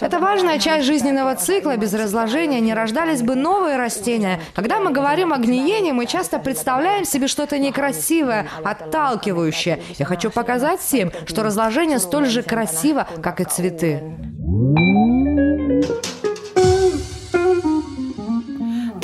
[0.00, 1.76] Это важная часть жизненного цикла.
[1.76, 4.40] Без разложения не рождались бы новые растения.
[4.54, 9.82] Когда мы говорим о гниении, мы часто представляем себе что-то некрасивое, отталкивающее.
[9.98, 14.02] Я хочу показать всем, что разложение столь же красиво, как и цветы.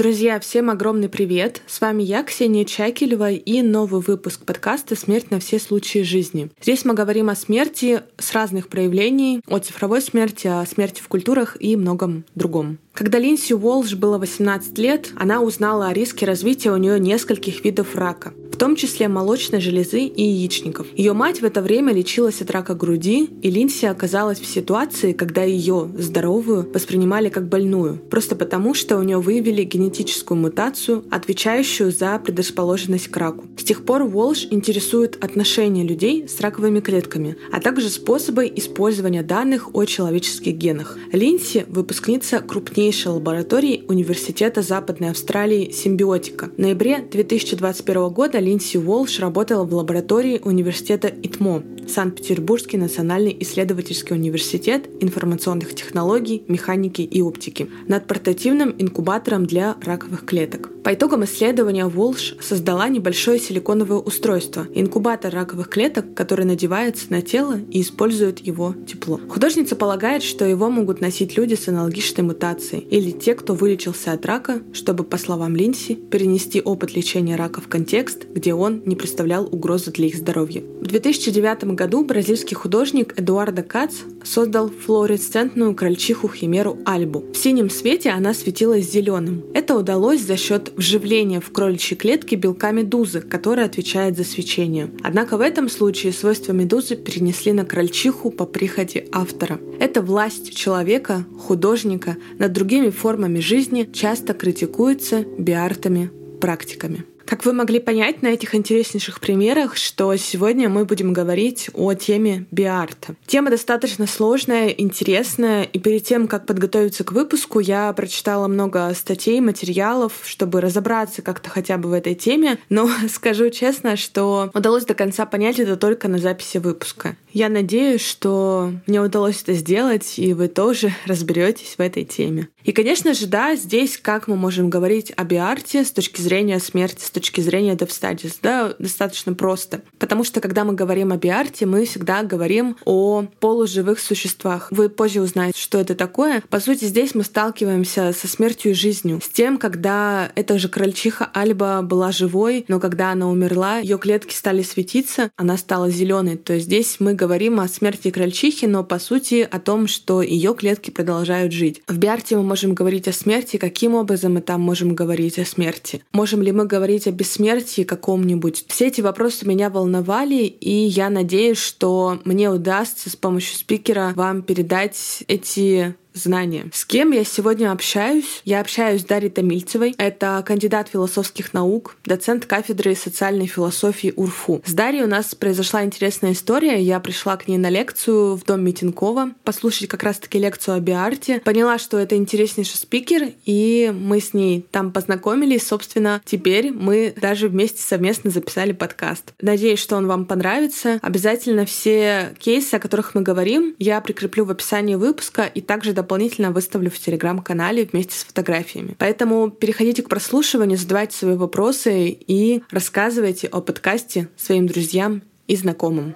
[0.03, 1.63] Друзья, всем огромный привет!
[1.69, 6.51] С вами я, Ксения Чакелева, и новый выпуск подкаста «Смерть на все случаи жизни».
[6.61, 11.57] Здесь мы говорим о смерти с разных проявлений, о цифровой смерти, о смерти в культурах
[11.61, 12.79] и многом другом.
[12.95, 17.95] Когда Линси Уолш было 18 лет, она узнала о риске развития у нее нескольких видов
[17.95, 20.87] рака, том числе молочной железы и яичников.
[20.95, 25.43] Ее мать в это время лечилась от рака груди, и Линси оказалась в ситуации, когда
[25.43, 32.17] ее, здоровую, воспринимали как больную, просто потому, что у нее выявили генетическую мутацию, отвечающую за
[32.21, 33.47] предрасположенность к раку.
[33.59, 39.75] С тех пор Уолш интересует отношения людей с раковыми клетками, а также способы использования данных
[39.75, 40.97] о человеческих генах.
[41.11, 46.53] Линси— выпускница крупнейшей лаборатории Университета Западной Австралии «Симбиотика».
[46.57, 54.91] В ноябре 2021 года Линдси Уолш работала в лаборатории Университета ИТМО, Санкт-Петербургский национальный исследовательский университет
[55.01, 60.69] информационных технологий, механики и оптики, над портативным инкубатором для раковых клеток.
[60.83, 67.59] По итогам исследования Волш создала небольшое силиконовое устройство– инкубатор раковых клеток, который надевается на тело
[67.71, 69.21] и использует его тепло.
[69.29, 74.27] Художница полагает, что его могут носить люди с аналогичной мутацией или те, кто вылечился от
[74.27, 79.47] рака, чтобы, по словам Линси, перенести опыт лечения рака в контекст, где он не представлял
[79.47, 80.63] угрозы для их здоровья.
[80.81, 87.25] В 2009 году бразильский художник Эдуардо Кац создал флуоресцентную крольчиху-химеру Альбу.
[87.33, 89.45] В синем свете она светилась зеленым.
[89.55, 94.91] Это удалось за счет вживления в кроличьи клетки белка медузы, которая отвечает за свечение.
[95.03, 99.61] Однако в этом случае свойства медузы перенесли на крольчиху по приходе автора.
[99.79, 107.05] Эта власть человека, художника над другими формами жизни часто критикуется биартами практиками.
[107.33, 112.45] Как вы могли понять на этих интереснейших примерах, что сегодня мы будем говорить о теме
[112.51, 113.15] биарта.
[113.27, 119.41] Тема достаточно сложная, интересная, и перед тем, как подготовиться к выпуску, я прочитала много статей,
[119.41, 124.93] материалов, чтобы разобраться как-то хотя бы в этой теме, но скажу честно, что удалось до
[124.93, 127.17] конца понять это только на записи выпуска.
[127.33, 132.49] Я надеюсь, что мне удалось это сделать, и вы тоже разберетесь в этой теме.
[132.63, 137.03] И, конечно же, да, здесь как мы можем говорить о биарте с точки зрения смерти,
[137.03, 139.83] с точки зрения DevStudies, да, достаточно просто.
[139.99, 144.69] Потому что, когда мы говорим о биарте, мы всегда говорим о полуживых существах.
[144.71, 146.43] Вы позже узнаете, что это такое.
[146.49, 149.21] По сути, здесь мы сталкиваемся со смертью и жизнью.
[149.23, 154.35] С тем, когда эта же крольчиха Альба была живой, но когда она умерла, ее клетки
[154.35, 156.37] стали светиться, она стала зеленой.
[156.37, 160.55] То есть здесь мы говорим о смерти крольчихи, но по сути о том, что ее
[160.55, 161.83] клетки продолжают жить.
[161.87, 166.03] В Биарте мы можем говорить о смерти, каким образом мы там можем говорить о смерти?
[166.13, 168.65] Можем ли мы говорить о бессмертии каком-нибудь?
[168.69, 174.43] Все эти вопросы меня волновали, и я надеюсь, что мне удастся с помощью спикера вам
[174.43, 176.67] передать эти знания.
[176.73, 178.43] С кем я сегодня общаюсь?
[178.45, 179.95] Я общаюсь с Дарьей Томильцевой.
[179.99, 184.63] Это кандидат философских наук, доцент кафедры социальной философии УРФУ.
[184.65, 186.81] С Дарьей у нас произошла интересная история.
[186.81, 191.41] Я пришла к ней на лекцию в Дом Митинкова, послушать как раз-таки лекцию о биарте.
[191.41, 195.67] Поняла, что это интереснейший спикер, и мы с ней там познакомились.
[195.67, 199.33] Собственно, теперь мы даже вместе совместно записали подкаст.
[199.41, 200.99] Надеюсь, что он вам понравится.
[201.03, 206.51] Обязательно все кейсы, о которых мы говорим, я прикреплю в описании выпуска и также дополнительно
[206.51, 208.95] выставлю в телеграм-канале вместе с фотографиями.
[208.99, 216.15] Поэтому переходите к прослушиванию, задавайте свои вопросы и рассказывайте о подкасте своим друзьям и знакомым.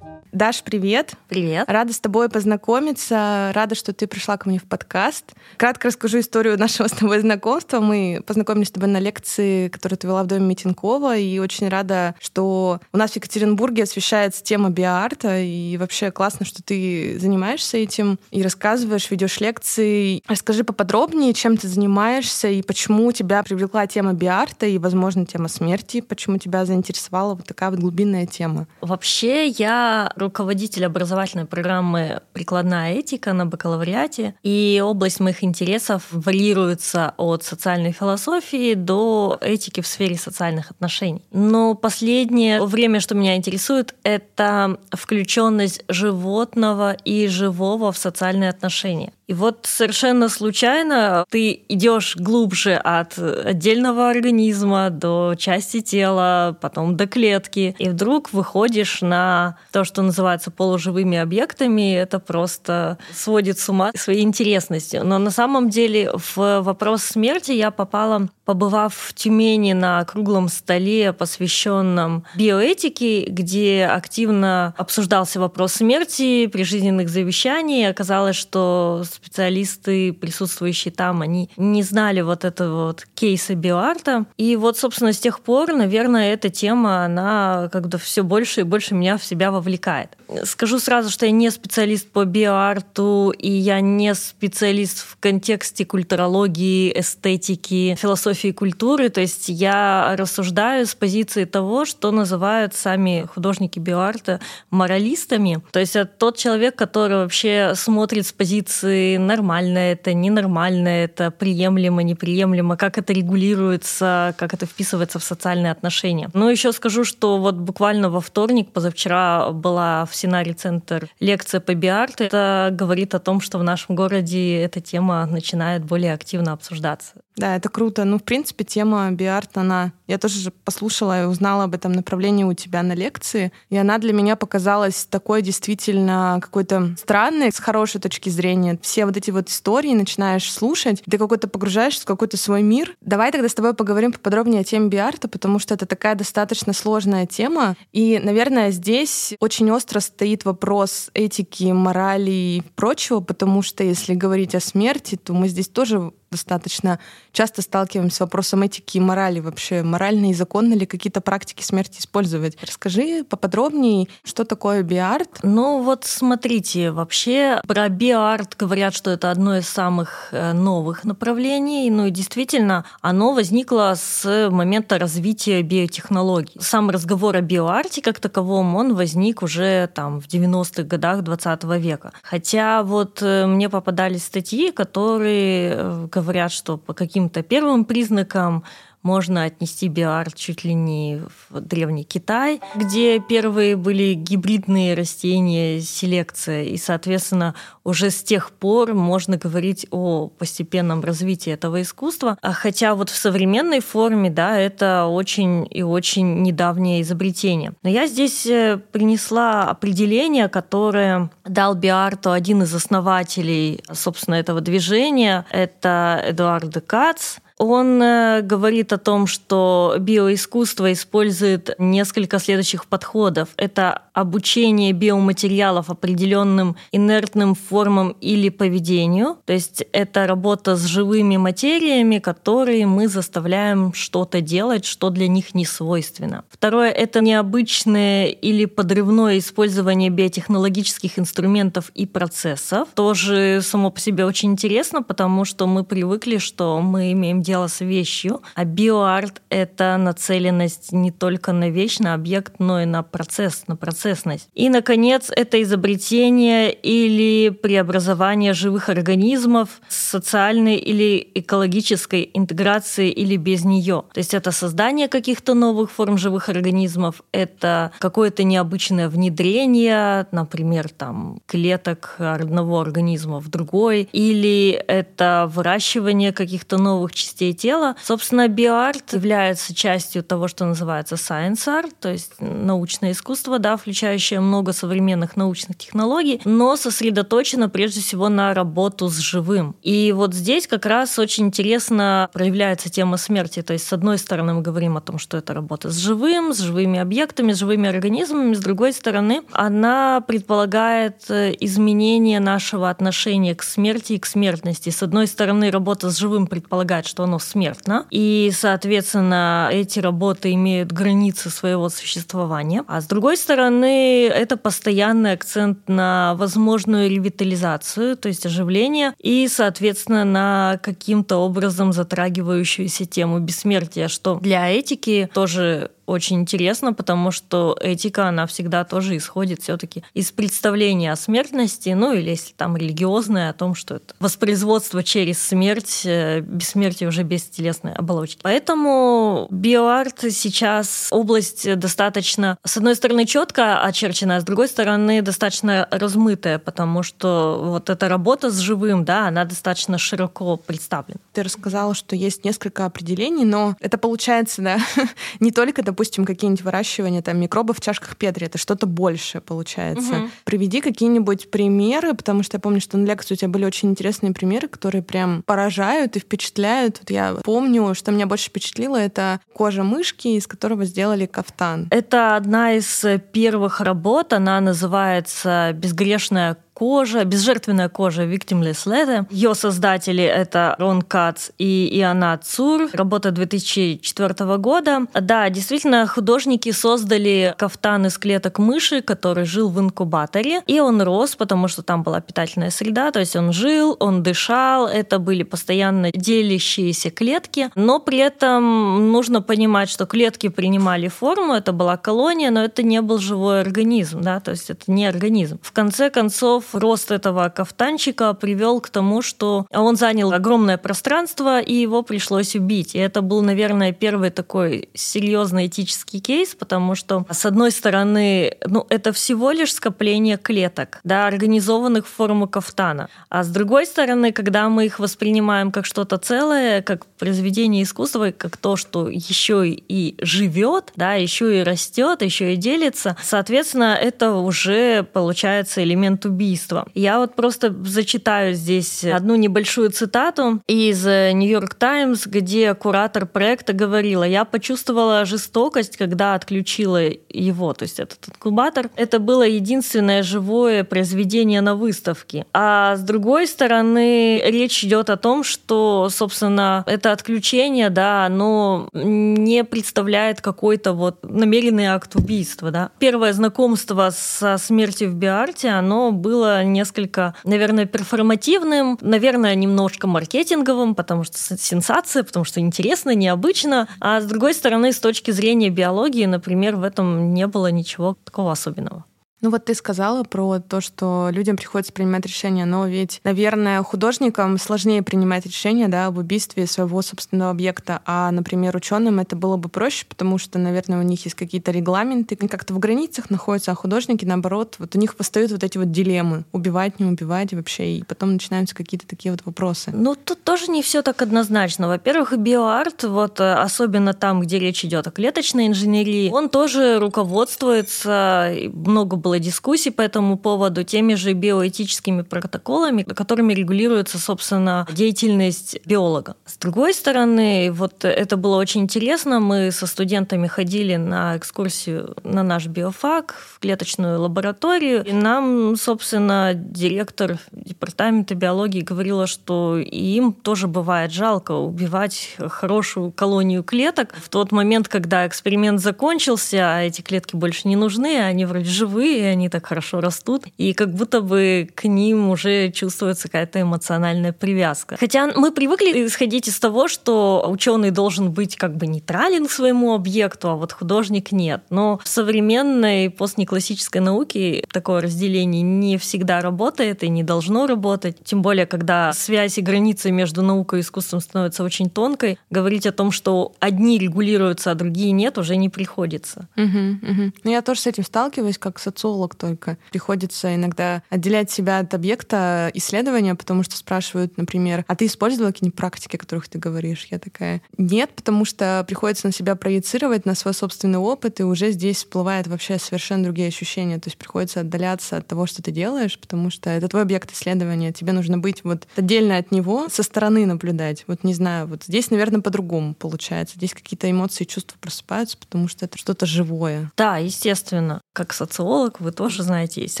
[0.34, 1.12] Даш, привет.
[1.28, 1.64] Привет.
[1.68, 3.52] Рада с тобой познакомиться.
[3.54, 5.32] Рада, что ты пришла ко мне в подкаст.
[5.56, 7.78] Кратко расскажу историю нашего с тобой знакомства.
[7.78, 12.16] Мы познакомились с тобой на лекции, которую ты вела в Доме Митинкова, и очень рада,
[12.18, 18.18] что у нас в Екатеринбурге освещается тема биоарта, и вообще классно, что ты занимаешься этим
[18.32, 20.20] и рассказываешь, ведешь лекции.
[20.26, 26.00] Расскажи поподробнее, чем ты занимаешься и почему тебя привлекла тема биоарта и, возможно, тема смерти,
[26.00, 28.66] почему тебя заинтересовала вот такая вот глубинная тема.
[28.80, 37.44] Вообще я руководитель образовательной программы «Прикладная этика» на бакалавриате, и область моих интересов варьируется от
[37.44, 41.22] социальной философии до этики в сфере социальных отношений.
[41.30, 49.12] Но последнее время, что меня интересует, это включенность животного и живого в социальные отношения.
[49.26, 57.06] И вот совершенно случайно ты идешь глубже от отдельного организма до части тела, потом до
[57.06, 60.13] клетки, и вдруг выходишь на то, что называется
[60.50, 61.94] полуживыми объектами.
[61.94, 65.04] Это просто сводит с ума своей интересностью.
[65.04, 71.12] Но на самом деле в вопрос смерти я попала побывав в Тюмени на круглом столе,
[71.12, 81.50] посвященном биоэтике, где активно обсуждался вопрос смерти, прижизненных завещаний, оказалось, что специалисты, присутствующие там, они
[81.56, 84.26] не знали вот этого вот кейса биоарта.
[84.36, 88.94] И вот, собственно, с тех пор, наверное, эта тема, она как-то все больше и больше
[88.94, 90.03] меня в себя вовлекает.
[90.44, 96.92] Скажу сразу, что я не специалист по биоарту, и я не специалист в контексте культурологии,
[96.98, 104.40] эстетики, философии культуры, то есть я рассуждаю с позиции того, что называют сами художники биоарта
[104.70, 105.62] моралистами.
[105.70, 112.02] То есть это тот человек, который вообще смотрит с позиции нормально это, ненормально это, приемлемо,
[112.02, 116.30] неприемлемо, как это регулируется, как это вписывается в социальные отношения.
[116.34, 121.74] Ну, еще скажу, что вот буквально во вторник, позавчера была в Синаре Центр лекция по
[121.74, 122.24] биарту.
[122.24, 127.14] Это говорит о том, что в нашем городе эта тема начинает более активно обсуждаться.
[127.36, 128.04] Да, это круто.
[128.04, 129.92] Ну, в принципе, тема биарт, она...
[130.06, 134.12] Я тоже послушала и узнала об этом направлении у тебя на лекции, и она для
[134.12, 138.78] меня показалась такой действительно какой-то странной, с хорошей точки зрения.
[138.82, 142.94] Все вот эти вот истории начинаешь слушать, ты какой-то погружаешься в какой-то свой мир.
[143.00, 147.26] Давай тогда с тобой поговорим поподробнее о теме биарта, потому что это такая достаточно сложная
[147.26, 154.14] тема, и, наверное, здесь очень остро стоит вопрос этики, морали и прочего, потому что если
[154.14, 156.98] говорить о смерти, то мы здесь тоже достаточно
[157.32, 159.38] часто сталкиваемся с вопросом этики и морали.
[159.38, 162.58] Вообще, морально и законно ли какие-то практики смерти использовать?
[162.60, 165.38] Расскажи поподробнее, что такое биарт?
[165.42, 171.88] Ну вот смотрите, вообще про биарт говорят, что это одно из самых э, новых направлений.
[171.90, 176.60] Ну и действительно, оно возникло с момента развития биотехнологий.
[176.60, 182.12] Сам разговор о биоарте как таковом, он возник уже там в 90-х годах 20 века.
[182.22, 188.64] Хотя вот э, мне попадались статьи, которые э, говорят, что по каким-то первым признакам
[189.04, 191.20] можно отнести биоарт чуть ли не
[191.50, 197.54] в древний Китай, где первые были гибридные растения, селекция, и, соответственно,
[197.84, 202.38] уже с тех пор можно говорить о постепенном развитии этого искусства.
[202.40, 207.74] А хотя вот в современной форме, да, это очень и очень недавнее изобретение.
[207.82, 215.44] Но я здесь э, принесла определение, которое дал Биарту один из основателей, собственно, этого движения.
[215.50, 217.36] Это Эдуард Кац.
[217.58, 223.50] Он э, говорит о том, что биоискусство использует несколько следующих подходов.
[223.56, 229.38] Это обучение биоматериалов определенным инертным формам или поведению.
[229.44, 235.54] То есть это работа с живыми материями, которые мы заставляем что-то делать, что для них
[235.54, 236.44] не свойственно.
[236.48, 242.88] Второе— это необычное или подрывное использование биотехнологических инструментов и процессов.
[242.94, 247.80] Тоже само по себе очень интересно, потому что мы привыкли, что мы имеем дело с
[247.80, 253.64] вещью, а биоарт— это нацеленность не только на вещь, на объект, но и на процесс,
[253.68, 254.48] на процессность.
[254.54, 263.64] И, наконец, это изобретение или преобразование живых организмов с социальной или экологической интеграцией или без
[263.64, 264.04] нее.
[264.12, 271.38] То есть это создание каких-то новых форм живых организмов, это какое-то необычное внедрение, например, там,
[271.46, 277.96] клеток одного организма в другой, или это выращивание каких-то новых частей частей тела.
[278.02, 284.38] Собственно, биоарт является частью того, что называется science art, то есть научное искусство, да, включающее
[284.38, 289.74] много современных научных технологий, но сосредоточено прежде всего на работу с живым.
[289.82, 293.62] И вот здесь как раз очень интересно проявляется тема смерти.
[293.62, 296.58] То есть, с одной стороны, мы говорим о том, что это работа с живым, с
[296.58, 303.62] живыми объектами, с живыми организмами, с другой стороны, она предполагает э, изменение нашего отношения к
[303.64, 304.90] смерти и к смертности.
[304.90, 310.92] С одной стороны, работа с живым предполагает, что оно смертно, и, соответственно, эти работы имеют
[310.92, 312.84] границы своего существования.
[312.86, 320.24] А с другой стороны, это постоянный акцент на возможную ревитализацию, то есть оживление, и, соответственно,
[320.24, 328.28] на каким-то образом затрагивающуюся тему бессмертия, что для этики тоже очень интересно, потому что этика,
[328.28, 333.52] она всегда тоже исходит все-таки из представления о смертности, ну или если там религиозное, о
[333.52, 338.40] том, что это воспроизводство через смерть, э, бессмертие уже без телесной оболочки.
[338.42, 345.88] Поэтому биоарт сейчас область достаточно, с одной стороны, четко очерченная, а с другой стороны, достаточно
[345.90, 351.20] размытая, потому что вот эта работа с живым, да, она достаточно широко представлена.
[351.32, 354.78] Ты рассказала, что есть несколько определений, но это получается, да,
[355.40, 360.14] не только, допустим, какие-нибудь выращивания там микробов в чашках Петри, это что-то большее получается.
[360.14, 360.28] Угу.
[360.42, 364.32] Приведи какие-нибудь примеры, потому что я помню, что на лекции у тебя были очень интересные
[364.32, 366.98] примеры, которые прям поражают и впечатляют.
[366.98, 371.86] Вот я помню, что меня больше впечатлило, это кожа мышки, из которого сделали кафтан.
[371.90, 379.26] Это одна из первых работ, она называется «Безгрешная кожа, безжертвенная кожа Victimless Leather.
[379.30, 382.90] Ее создатели— это Рон Кац и Иона Цур.
[382.92, 385.06] Работа 2004 года.
[385.14, 390.62] Да, действительно, художники создали кафтан из клеток мыши, который жил в инкубаторе.
[390.66, 394.86] И он рос, потому что там была питательная среда, то есть он жил, он дышал,
[394.86, 397.70] это были постоянно делящиеся клетки.
[397.74, 403.00] Но при этом нужно понимать, что клетки принимали форму, это была колония, но это не
[403.00, 405.58] был живой организм, да, то есть это не организм.
[405.62, 411.74] В конце концов, рост этого кафтанчика привел к тому, что он занял огромное пространство, и
[411.74, 412.94] его пришлось убить.
[412.94, 418.86] И это был, наверное, первый такой серьезный этический кейс, потому что, с одной стороны, ну,
[418.88, 423.08] это всего лишь скопление клеток, да, организованных в форму кафтана.
[423.28, 428.56] А с другой стороны, когда мы их воспринимаем как что-то целое, как произведение искусства, как
[428.56, 435.02] то, что еще и живет, да, еще и растет, еще и делится, соответственно, это уже
[435.02, 436.86] получается элемент убийства убийства.
[436.94, 444.24] Я вот просто зачитаю здесь одну небольшую цитату из Нью-Йорк Таймс, где куратор проекта говорила,
[444.24, 448.90] я почувствовала жестокость, когда отключила его, то есть этот инкубатор.
[448.96, 452.46] Это было единственное живое произведение на выставке.
[452.52, 459.64] А с другой стороны, речь идет о том, что, собственно, это отключение, да, оно не
[459.64, 462.90] представляет какой-то вот намеренный акт убийства, да.
[462.98, 470.94] Первое знакомство со смертью в Биарте, оно было было несколько, наверное, перформативным, наверное, немножко маркетинговым,
[470.94, 473.88] потому что сенсация, потому что интересно, необычно.
[474.00, 478.52] А с другой стороны, с точки зрения биологии, например, в этом не было ничего такого
[478.52, 479.04] особенного.
[479.44, 484.56] Ну вот ты сказала про то, что людям приходится принимать решения, но ведь, наверное, художникам
[484.56, 489.68] сложнее принимать решения да, об убийстве своего собственного объекта, а, например, ученым это было бы
[489.68, 494.24] проще, потому что, наверное, у них есть какие-то регламенты, как-то в границах находятся, а художники,
[494.24, 498.32] наоборот, вот у них постают вот эти вот дилеммы, убивать, не убивать вообще, и потом
[498.32, 499.90] начинаются какие-то такие вот вопросы.
[499.92, 501.86] Ну, тут тоже не все так однозначно.
[501.88, 508.50] Во-первых, биоарт, вот э, особенно там, где речь идет о клеточной инженерии, он тоже руководствуется,
[508.72, 515.78] много было было дискуссий по этому поводу теми же биоэтическими протоколами, которыми регулируется, собственно, деятельность
[515.84, 516.36] биолога.
[516.46, 519.40] С другой стороны, вот это было очень интересно.
[519.40, 525.04] Мы со студентами ходили на экскурсию на наш биофак, в клеточную лабораторию.
[525.04, 533.64] И нам, собственно, директор департамента биологии говорила, что им тоже бывает жалко убивать хорошую колонию
[533.64, 538.70] клеток в тот момент, когда эксперимент закончился, а эти клетки больше не нужны, они вроде
[538.70, 544.32] живые, они так хорошо растут, и как будто бы к ним уже чувствуется какая-то эмоциональная
[544.32, 544.96] привязка.
[544.98, 549.94] Хотя мы привыкли исходить из того, что ученый должен быть как бы нейтрален к своему
[549.94, 551.62] объекту, а вот художник нет.
[551.70, 558.18] Но в современной постнеклассической науке такое разделение не всегда работает и не должно работать.
[558.24, 562.92] Тем более, когда связь и границы между наукой и искусством становятся очень тонкой, говорить о
[562.92, 566.48] том, что одни регулируются, а другие нет, уже не приходится.
[566.56, 567.50] Угу, угу.
[567.50, 569.76] Я тоже с этим сталкиваюсь, как социолог социолог только.
[569.90, 575.76] Приходится иногда отделять себя от объекта исследования, потому что спрашивают, например, а ты использовала какие-нибудь
[575.76, 577.06] практики, о которых ты говоришь?
[577.10, 581.70] Я такая, нет, потому что приходится на себя проецировать, на свой собственный опыт, и уже
[581.72, 583.98] здесь всплывают вообще совершенно другие ощущения.
[583.98, 587.92] То есть приходится отдаляться от того, что ты делаешь, потому что это твой объект исследования.
[587.92, 591.04] Тебе нужно быть вот отдельно от него, со стороны наблюдать.
[591.06, 593.56] Вот не знаю, вот здесь, наверное, по-другому получается.
[593.56, 596.90] Здесь какие-то эмоции, чувства просыпаются, потому что это что-то живое.
[596.96, 598.00] Да, естественно.
[598.14, 600.00] как социолог, вы тоже знаете, есть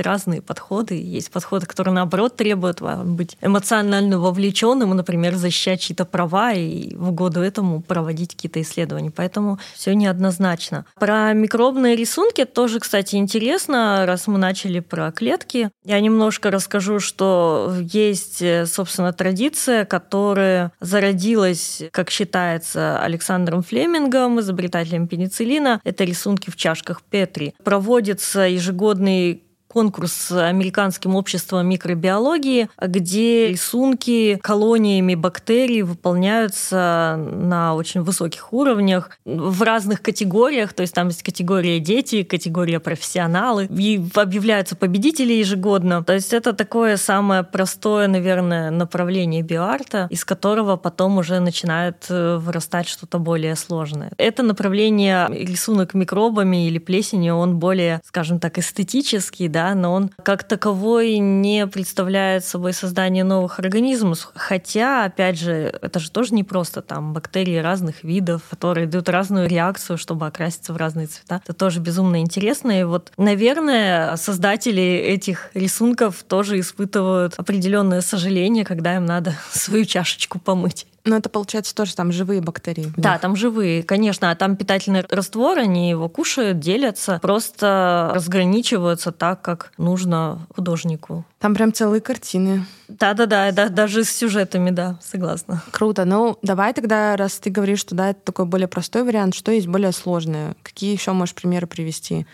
[0.00, 1.00] разные подходы.
[1.00, 7.10] Есть подходы, которые, наоборот, требуют вам быть эмоционально вовлеченным, например, защищать чьи-то права и в
[7.10, 9.10] угоду этому проводить какие-то исследования.
[9.10, 10.86] Поэтому все неоднозначно.
[10.98, 15.70] Про микробные рисунки тоже, кстати, интересно, раз мы начали про клетки.
[15.84, 25.80] Я немножко расскажу, что есть, собственно, традиция, которая зародилась, как считается, Александром Флемингом, изобретателем пенициллина.
[25.84, 27.54] Это рисунки в чашках Петри.
[27.64, 28.42] Проводится
[28.84, 29.43] ежегодный
[29.74, 40.00] конкурс Американским обществом микробиологии, где рисунки колониями бактерий выполняются на очень высоких уровнях в разных
[40.00, 40.74] категориях.
[40.74, 43.68] То есть там есть категория дети, категория профессионалы.
[43.68, 46.04] И объявляются победители ежегодно.
[46.04, 52.36] То есть это такое самое простое, наверное, направление биоарта, из которого потом уже начинает э,
[52.36, 54.12] вырастать что-то более сложное.
[54.18, 60.44] Это направление рисунок микробами или плесенью, он более, скажем так, эстетический, да, но он как
[60.44, 64.30] таковой не представляет собой создание новых организмов.
[64.34, 69.48] Хотя, опять же, это же тоже не просто там бактерии разных видов, которые дают разную
[69.48, 71.40] реакцию, чтобы окраситься в разные цвета.
[71.44, 72.80] Это тоже безумно интересно.
[72.80, 80.38] И вот, наверное, создатели этих рисунков тоже испытывают определенное сожаление, когда им надо свою чашечку
[80.38, 80.86] помыть.
[81.04, 82.92] Но это, получается, тоже там живые бактерии.
[82.96, 84.30] Да, там живые, конечно.
[84.30, 91.24] А там питательный раствор, они его кушают, делятся, просто разграничиваются так, как нужно художнику.
[91.40, 92.64] Там прям целые картины.
[92.88, 95.62] Да-да-да, да, даже с сюжетами, да, согласна.
[95.70, 96.06] Круто.
[96.06, 99.66] Ну, давай тогда, раз ты говоришь, что да, это такой более простой вариант, что есть
[99.66, 100.54] более сложное?
[100.62, 102.26] Какие еще можешь примеры привести?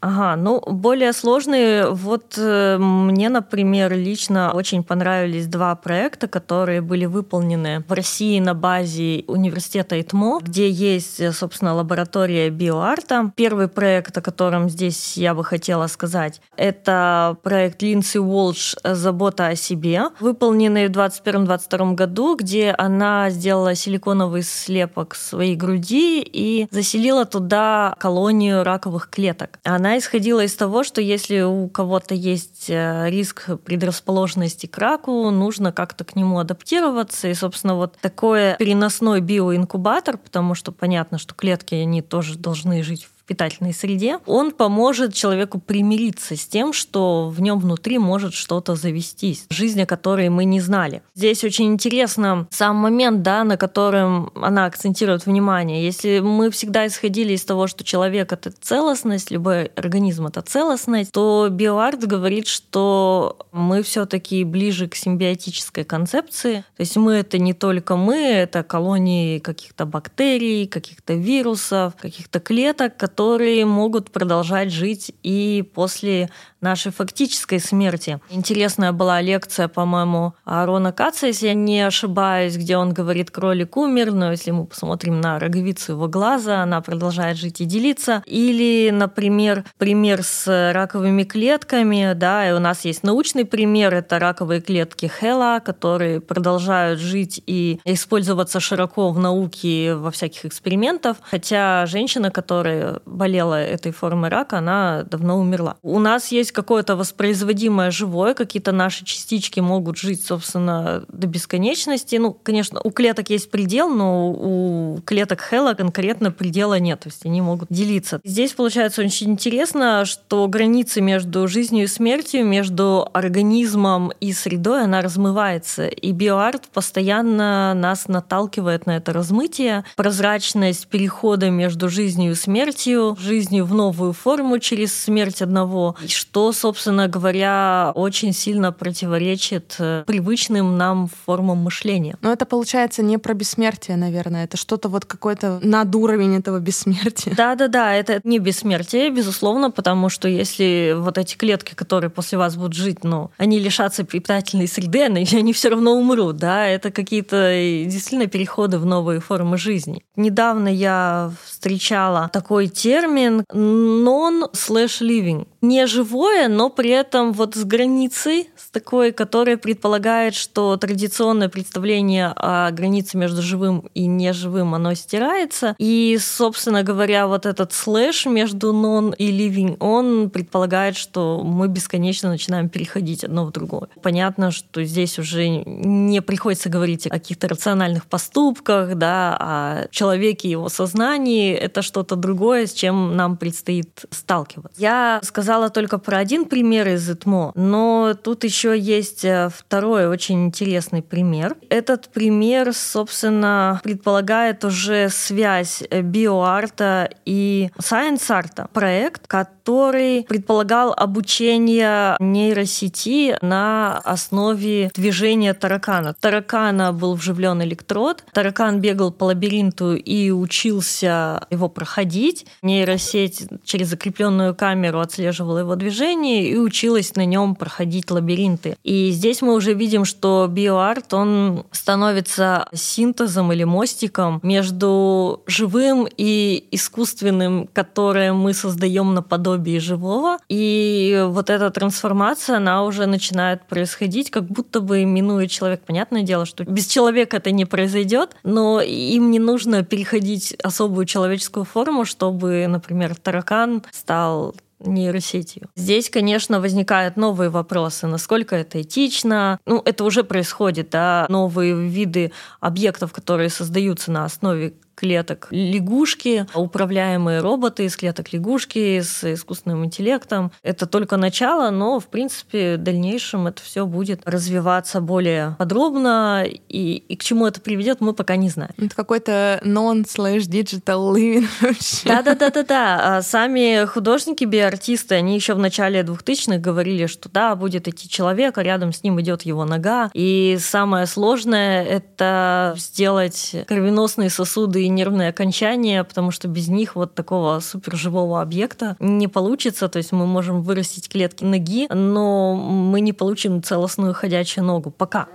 [0.00, 1.90] Ага, ну более сложные.
[1.90, 8.54] Вот э, мне, например, лично очень понравились два проекта, которые были выполнены в России на
[8.54, 13.32] базе университета ИТМО, где есть, э, собственно, лаборатория биоарта.
[13.34, 19.56] Первый проект, о котором здесь я бы хотела сказать, это проект Линдси Уолш «Забота о
[19.56, 27.96] себе», выполненный в 2021-2022 году, где она сделала силиконовый слепок своей груди и заселила туда
[27.98, 29.58] колонию раковых клеток.
[29.64, 35.30] Она она исходила из того, что если у кого-то есть э, риск предрасположенности к раку,
[35.30, 37.28] нужно как-то к нему адаптироваться.
[37.28, 43.08] И, собственно, вот такой переносной биоинкубатор, потому что понятно, что клетки, они тоже должны жить
[43.28, 49.44] питательной среде, он поможет человеку примириться с тем, что в нем внутри может что-то завестись,
[49.50, 51.02] жизнь, о которой мы не знали.
[51.14, 55.84] Здесь очень интересно сам момент, да, на котором она акцентирует внимание.
[55.84, 61.48] Если мы всегда исходили из того, что человек— это целостность, любой организм— это целостность, то
[61.50, 66.64] биоарт говорит, что мы все таки ближе к симбиотической концепции.
[66.76, 72.96] То есть мы— это не только мы, это колонии каких-то бактерий, каких-то вирусов, каких-то клеток,
[72.96, 78.20] которые могут продолжать жить и после нашей фактической смерти.
[78.30, 84.12] Интересная была лекция, по-моему, Арона Каца, если я не ошибаюсь, где он говорит, кролик умер,
[84.12, 88.22] но если мы посмотрим на роговицу его глаза, она продолжает жить и делиться.
[88.26, 94.60] Или, например, пример с раковыми клетками, да, и у нас есть научный пример, это раковые
[94.60, 102.30] клетки Хела, которые продолжают жить и использоваться широко в науке во всяких экспериментах, хотя женщина,
[102.30, 105.76] которая болела этой формой рака, она давно умерла.
[105.82, 112.16] У нас есть какое-то воспроизводимое живое, какие-то наши частички могут жить, собственно, до бесконечности.
[112.16, 117.24] Ну, конечно, у клеток есть предел, но у клеток Хелла конкретно предела нет, то есть
[117.24, 118.20] они могут делиться.
[118.24, 125.00] Здесь получается очень интересно, что границы между жизнью и смертью, между организмом и средой, она
[125.00, 125.86] размывается.
[125.86, 133.64] И биоарт постоянно нас наталкивает на это размытие, прозрачность перехода между жизнью и смертью, жизнью
[133.64, 141.08] в новую форму через смерть одного, что собственно говоря, очень сильно противоречит э, привычным нам
[141.26, 142.16] формам мышления.
[142.20, 144.44] Но это получается не про бессмертие, наверное.
[144.44, 147.34] Это что-то вот какой-то над уровень этого бессмертия.
[147.36, 152.74] Да-да-да, это не бессмертие, безусловно, потому что если вот эти клетки, которые после вас будут
[152.74, 157.52] жить, ну, они лишатся питательной среды, они все равно умрут, да, это какие-то
[157.86, 160.02] действительно переходы в новые формы жизни.
[160.16, 168.70] Недавно я встречала такой термин non-living, не живое, но при этом вот с границей, с
[168.70, 175.74] такой, которая предполагает, что традиционное представление о границе между живым и неживым, оно стирается.
[175.78, 182.28] И, собственно говоря, вот этот слэш между non и living, он предполагает, что мы бесконечно
[182.28, 183.88] начинаем переходить одно в другое.
[184.00, 190.52] Понятно, что здесь уже не приходится говорить о каких-то рациональных поступках, да, о человеке и
[190.52, 191.47] его сознании.
[191.52, 192.66] Это что-то другое.
[192.66, 194.80] с чем нам предстоит сталкиваться.
[194.80, 200.46] Я сказала только про один пример из ЭТМО, но тут еще есть э, второй очень
[200.46, 201.56] интересный пример.
[201.68, 208.68] Этот пример, собственно, предполагает уже связь биоарта и сайенс-арта.
[208.72, 216.14] Проект, который предполагал обучение нейросети на основе движения таракана.
[216.18, 222.46] Таракана был вживлен электрод, таракан бегал по лабиринту и учился его проходить.
[222.62, 228.76] Нейросеть через закрепленную камеру отслеживала его движение и училась на нем проходить лабиринты.
[228.84, 236.64] И здесь мы уже видим, что биоарт, он становится синтезом или мостиком между живым и
[236.70, 240.38] искусственным, которое мы создаем наподобие живого.
[240.48, 245.82] И вот эта трансформация, она уже начинает происходить, как будто бы минуя человек.
[245.86, 251.64] Понятное дело, что без человека это не произойдет, но им не нужно переходить особую человеческую
[251.64, 255.68] форму, чтобы, например, таракан стал нейросетью.
[255.74, 259.58] Здесь, конечно, возникают новые вопросы, насколько это этично.
[259.66, 267.40] Ну, это уже происходит, да, новые виды объектов, которые создаются на основе клеток лягушки, управляемые
[267.40, 270.50] роботы из клеток лягушки с искусственным интеллектом.
[270.64, 276.96] Это только начало, но, в принципе, в дальнейшем это все будет развиваться более подробно, и,
[276.96, 278.72] и к чему это приведет, мы пока не знаем.
[278.76, 281.46] Это какой-то non-slash-digital living
[282.04, 283.18] Да-да-да-да-да.
[283.18, 288.58] А сами художники, биоартисты, они еще в начале 2000-х говорили, что да, будет идти человек,
[288.58, 290.10] а рядом с ним идет его нога.
[290.12, 297.14] И самое сложное— это сделать кровеносные сосуды и нервные окончания, потому что без них вот
[297.14, 299.88] такого суперживого объекта не получится.
[299.88, 304.90] То есть мы можем вырастить клетки ноги, но мы не получим целостную ходячую ногу.
[304.90, 305.28] Пока.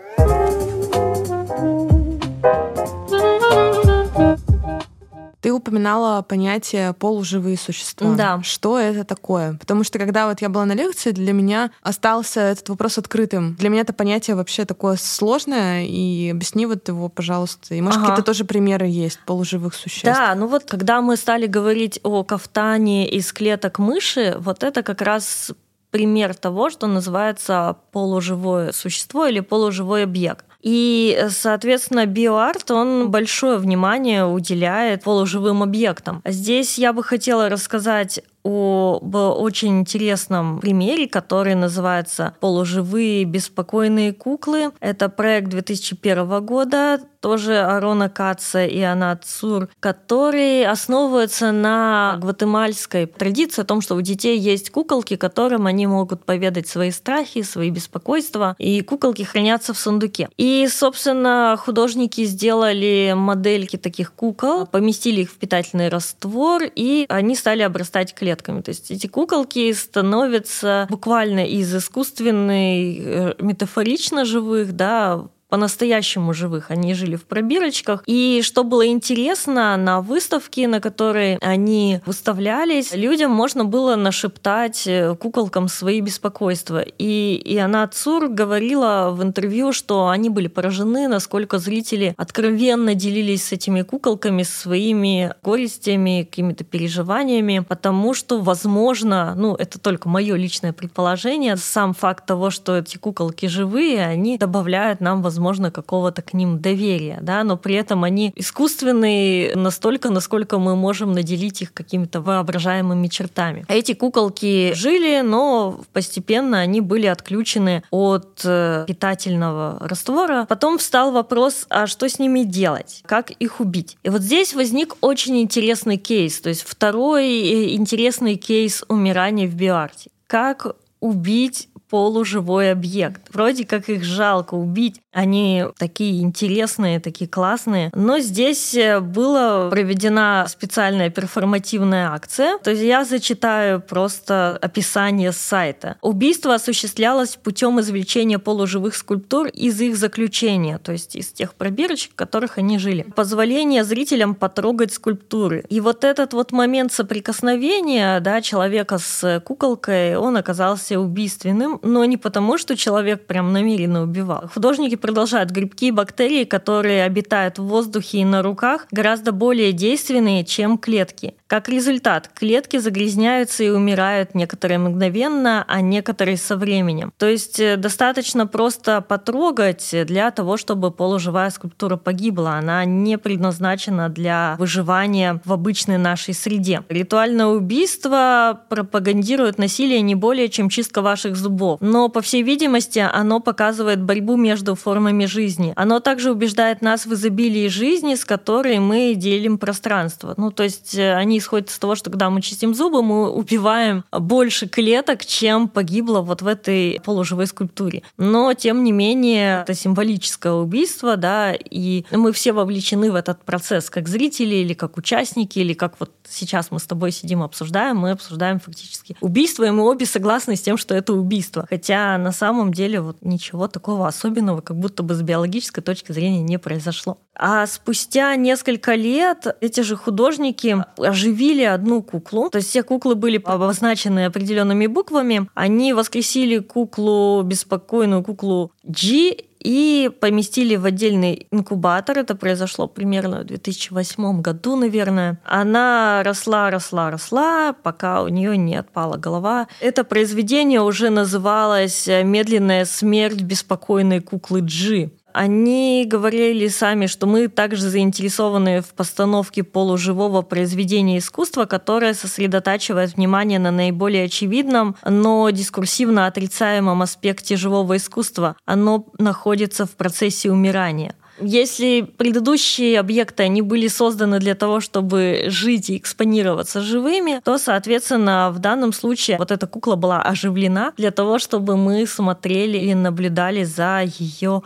[5.44, 8.16] Ты упоминала понятие полуживые существа.
[8.16, 8.42] Да.
[8.44, 9.58] Что это такое?
[9.60, 13.56] Потому что когда вот я была на лекции, для меня остался этот вопрос открытым.
[13.56, 17.76] Для меня это понятие вообще такое сложное, и объясни вот его, пожалуйста.
[17.76, 18.08] И может ага.
[18.08, 20.06] какие-то тоже примеры есть полуживых существ?
[20.06, 25.02] Да, ну вот когда мы стали говорить о кафтане из клеток мыши, вот это как
[25.02, 25.52] раз
[25.94, 30.46] пример того, что называется полуживое существо или полуживой объект.
[30.64, 36.22] И, соответственно, биоарт, он большое внимание уделяет полуживым объектам.
[36.26, 44.72] Здесь я бы хотела рассказать об очень интересном примере, который называется «Полуживые беспокойные куклы».
[44.80, 53.62] Это проект 2001 года, тоже Арона Каца и Анат Цур, который основывается на гватемальской традиции
[53.62, 58.58] о том, что у детей есть куколки, которым они могут поведать свои страхи, свои беспокойства,
[58.60, 60.28] и куколки хранятся в сундуке.
[60.36, 67.62] И, собственно, художники сделали модельки таких кукол, поместили их в питательный раствор, и они стали
[67.62, 68.62] обрастать клетками клетками.
[68.62, 76.72] То есть эти куколки становятся буквально из искусственной, э, метафорично живых, да, по-настоящему живых.
[76.72, 78.02] Они жили в пробирочках.
[78.08, 85.16] И что было интересно, на выставке, на которой они выставлялись, людям можно было нашептать э,
[85.16, 86.84] куколкам свои беспокойства.
[86.98, 93.44] И, и она Цур говорила в интервью, что они были поражены, насколько зрители откровенно делились
[93.44, 100.74] с этими куколками своими горестями, какими-то переживаниями, потому что, возможно, ну, это только мое личное
[100.74, 106.34] предположение, сам факт того, что эти куколки живые, они добавляют нам возможность возможно, какого-то к
[106.34, 112.22] ним доверия, да, но при этом они искусственные настолько, насколько мы можем наделить их какими-то
[112.22, 113.66] воображаемыми чертами.
[113.68, 120.46] Эти куколки жили, но постепенно они были отключены от э, питательного раствора.
[120.48, 123.04] Потом встал вопрос, а что с ними делать?
[123.06, 123.98] Как их убить?
[124.04, 129.56] И вот здесь возник очень интересный кейс, то есть второй э, интересный кейс умирания в
[129.56, 130.10] биоарте.
[130.28, 133.22] Как убить полуживой объект.
[133.32, 137.92] Вроде как их жалко убить, они такие интересные, такие классные.
[137.94, 142.58] Но здесь э, была проведена специальная перформативная акция.
[142.58, 145.98] То есть я зачитаю просто описание с сайта.
[146.02, 152.16] Убийство осуществлялось путем извлечения полуживых скульптур из их заключения, то есть из тех пробирочек, в
[152.16, 153.06] которых они жили.
[153.16, 155.64] Позволение зрителям потрогать скульптуры.
[155.70, 162.18] И вот этот вот момент соприкосновения да, человека с куколкой, он оказался убийственным, но не
[162.18, 164.50] потому, что человек прям намеренно убивал.
[164.54, 165.52] Художники продолжают.
[165.52, 171.36] Грибки и бактерии, которые обитают в воздухе и на руках, гораздо более действенные, чем клетки.
[171.48, 177.14] Как результат, клетки загрязняются и умирают некоторые мгновенно, а некоторые со временем.
[177.18, 182.54] То есть э, достаточно просто потрогать для того, чтобы полуживая скульптура погибла.
[182.54, 186.82] Она не предназначена для выживания в обычной нашей среде.
[186.90, 191.73] Ритуальное убийство пропагандирует насилие не более, чем чистка ваших зубов.
[191.82, 195.74] Но, по всей видимости, оно показывает борьбу между формами жизни.
[195.76, 200.34] Оно также убеждает нас в изобилии жизни, с которой мы делим пространство.
[200.38, 204.04] Ну, то есть э, они исходит из того, что когда мы чистим зубы, мы убиваем
[204.12, 208.04] больше клеток, чем погибло вот в этой полуживой скульптуре.
[208.18, 213.90] Но, тем не менее, это символическое убийство, да, и мы все вовлечены в этот процесс,
[213.90, 218.12] как зрители или как участники, или как вот сейчас мы с тобой сидим обсуждаем, мы
[218.12, 221.53] обсуждаем фактически убийство, и мы обе согласны с тем, что это убийство.
[221.62, 226.42] Хотя на самом деле вот ничего такого особенного, как будто бы с биологической точки зрения
[226.42, 227.18] не произошло.
[227.36, 232.50] А спустя несколько лет эти же художники оживили одну куклу.
[232.50, 235.50] То есть все куклы были обозначены определенными буквами.
[235.56, 242.20] Они воскресили куклу, беспокойную куклу G и поместили в отдельный инкубатор.
[242.20, 245.40] Это произошло примерно в 2008 году, наверное.
[245.46, 249.68] Она росла, росла, росла, пока у нее не отпала голова.
[249.80, 257.90] Это произведение уже называлось «Медленная смерть беспокойной куклы Джи» они говорили сами, что мы также
[257.90, 267.02] заинтересованы в постановке полуживого произведения искусства, которое сосредотачивает внимание на наиболее очевидном, но дискурсивно отрицаемом
[267.02, 268.56] аспекте живого искусства.
[268.66, 271.16] Оно находится в процессе умирания.
[271.42, 278.52] Если предыдущие объекты, они были созданы для того, чтобы жить и экспонироваться живыми, то, соответственно,
[278.52, 283.64] в данном случае вот эта кукла была оживлена для того, чтобы мы смотрели и наблюдали
[283.64, 284.62] за ее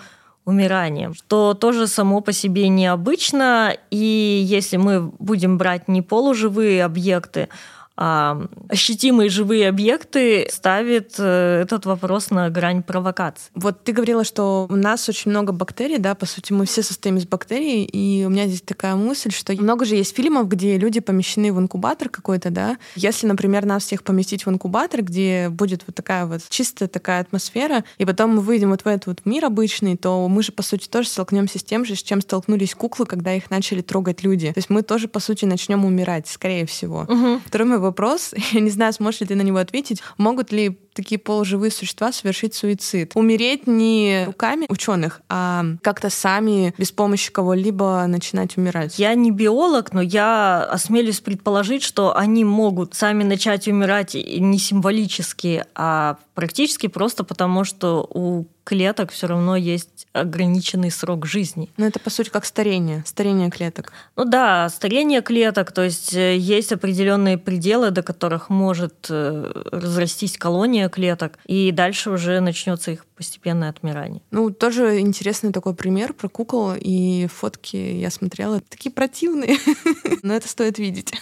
[0.48, 3.76] умиранием, что тоже само по себе необычно.
[3.92, 7.50] И если мы будем брать не полуживые объекты,
[7.98, 13.50] а ощутимые живые объекты ставит э, этот вопрос на грань провокации.
[13.56, 17.18] Вот ты говорила, что у нас очень много бактерий, да, по сути, мы все состоим
[17.18, 21.00] из бактерий, и у меня здесь такая мысль, что много же есть фильмов, где люди
[21.00, 22.78] помещены в инкубатор какой-то, да.
[22.96, 27.84] Если, например, нас всех поместить в инкубатор, где будет вот такая вот чистая такая атмосфера,
[27.98, 30.88] и потом мы выйдем вот в этот вот мир обычный, то мы же, по сути,
[30.88, 34.52] тоже столкнемся с тем же, с чем столкнулись куклы, когда их начали трогать люди.
[34.54, 37.02] То есть мы тоже, по сути, начнем умирать, скорее всего.
[37.02, 37.42] Угу.
[37.46, 41.20] Второй мой вопрос, я не знаю, сможешь ли ты на него ответить, могут ли такие
[41.20, 43.12] полуживые существа совершить суицид?
[43.16, 49.00] Умереть не руками ученых, а как-то сами, без помощи кого-либо начинать умирать?
[49.00, 55.64] Я не биолог, но я осмелюсь предположить, что они могут сами начать умирать не символически,
[55.76, 61.70] а практически просто потому, что у клеток все равно есть ограниченный срок жизни.
[61.78, 63.94] Ну, это, по сути, как старение, старение клеток.
[64.18, 70.38] Ну да, старение клеток, то есть э, есть определенные пределы, до которых может э, разрастись
[70.38, 74.22] колония клеток, и дальше уже начнется их постепенное отмирание.
[74.32, 79.58] Ну, тоже интересный такой пример про кукол, и фотки я смотрела, такие противные,
[80.24, 81.14] но это стоит видеть.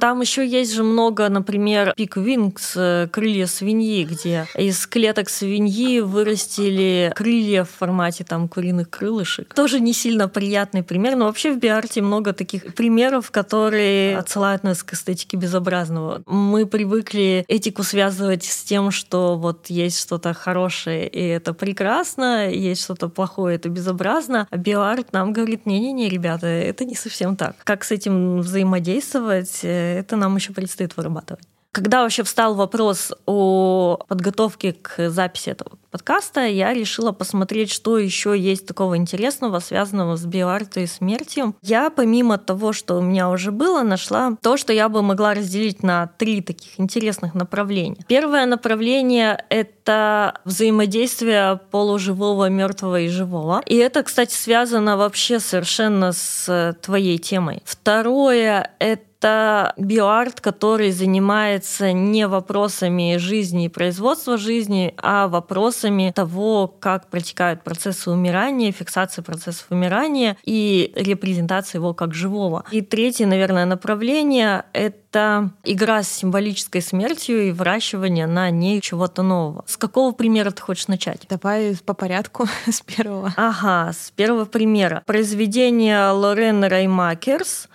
[0.00, 6.00] Там еще есть же много, например, пик Wings, э, крылья свиньи, где из клеток свиньи
[6.00, 9.54] вырастили крылья в формате там куриных крылышек.
[9.54, 14.82] Тоже не сильно приятный пример, но вообще в биарте много таких примеров, которые отсылают нас
[14.82, 16.22] к эстетике безобразного.
[16.26, 22.82] Мы привыкли этику связывать с тем, что вот есть что-то хорошее, и это прекрасно, есть
[22.82, 24.48] что-то плохое, это безобразно.
[24.50, 27.56] А биоарт нам говорит, не-не-не, ребята, это не совсем так.
[27.64, 31.44] Как с этим взаимодействовать, э, это нам еще предстоит вырабатывать.
[31.74, 38.38] Когда вообще встал вопрос о подготовке к записи этого подкаста, я решила посмотреть, что еще
[38.38, 41.56] есть такого интересного, связанного с биоартой и смертью.
[41.62, 45.82] Я, помимо того, что у меня уже было, нашла то, что я бы могла разделить
[45.82, 48.04] на три таких интересных направления.
[48.06, 53.62] Первое направление— это взаимодействие полуживого, мертвого и живого.
[53.66, 57.62] И это, кстати, связано вообще совершенно с твоей темой.
[57.64, 66.68] Второе— это это биоарт, который занимается не вопросами жизни и производства жизни, а вопросами того,
[66.68, 72.64] как протекают процессы умирания, фиксации процессов умирания и репрезентация его как живого.
[72.70, 79.64] И третье, наверное, направление— это игра с символической смертью и выращивание на ней чего-то нового.
[79.66, 81.22] С какого примера ты хочешь начать?
[81.30, 83.32] Давай по порядку с первого.
[83.36, 85.02] Ага, с первого примера.
[85.06, 87.68] Произведение Лорен Раймакерс,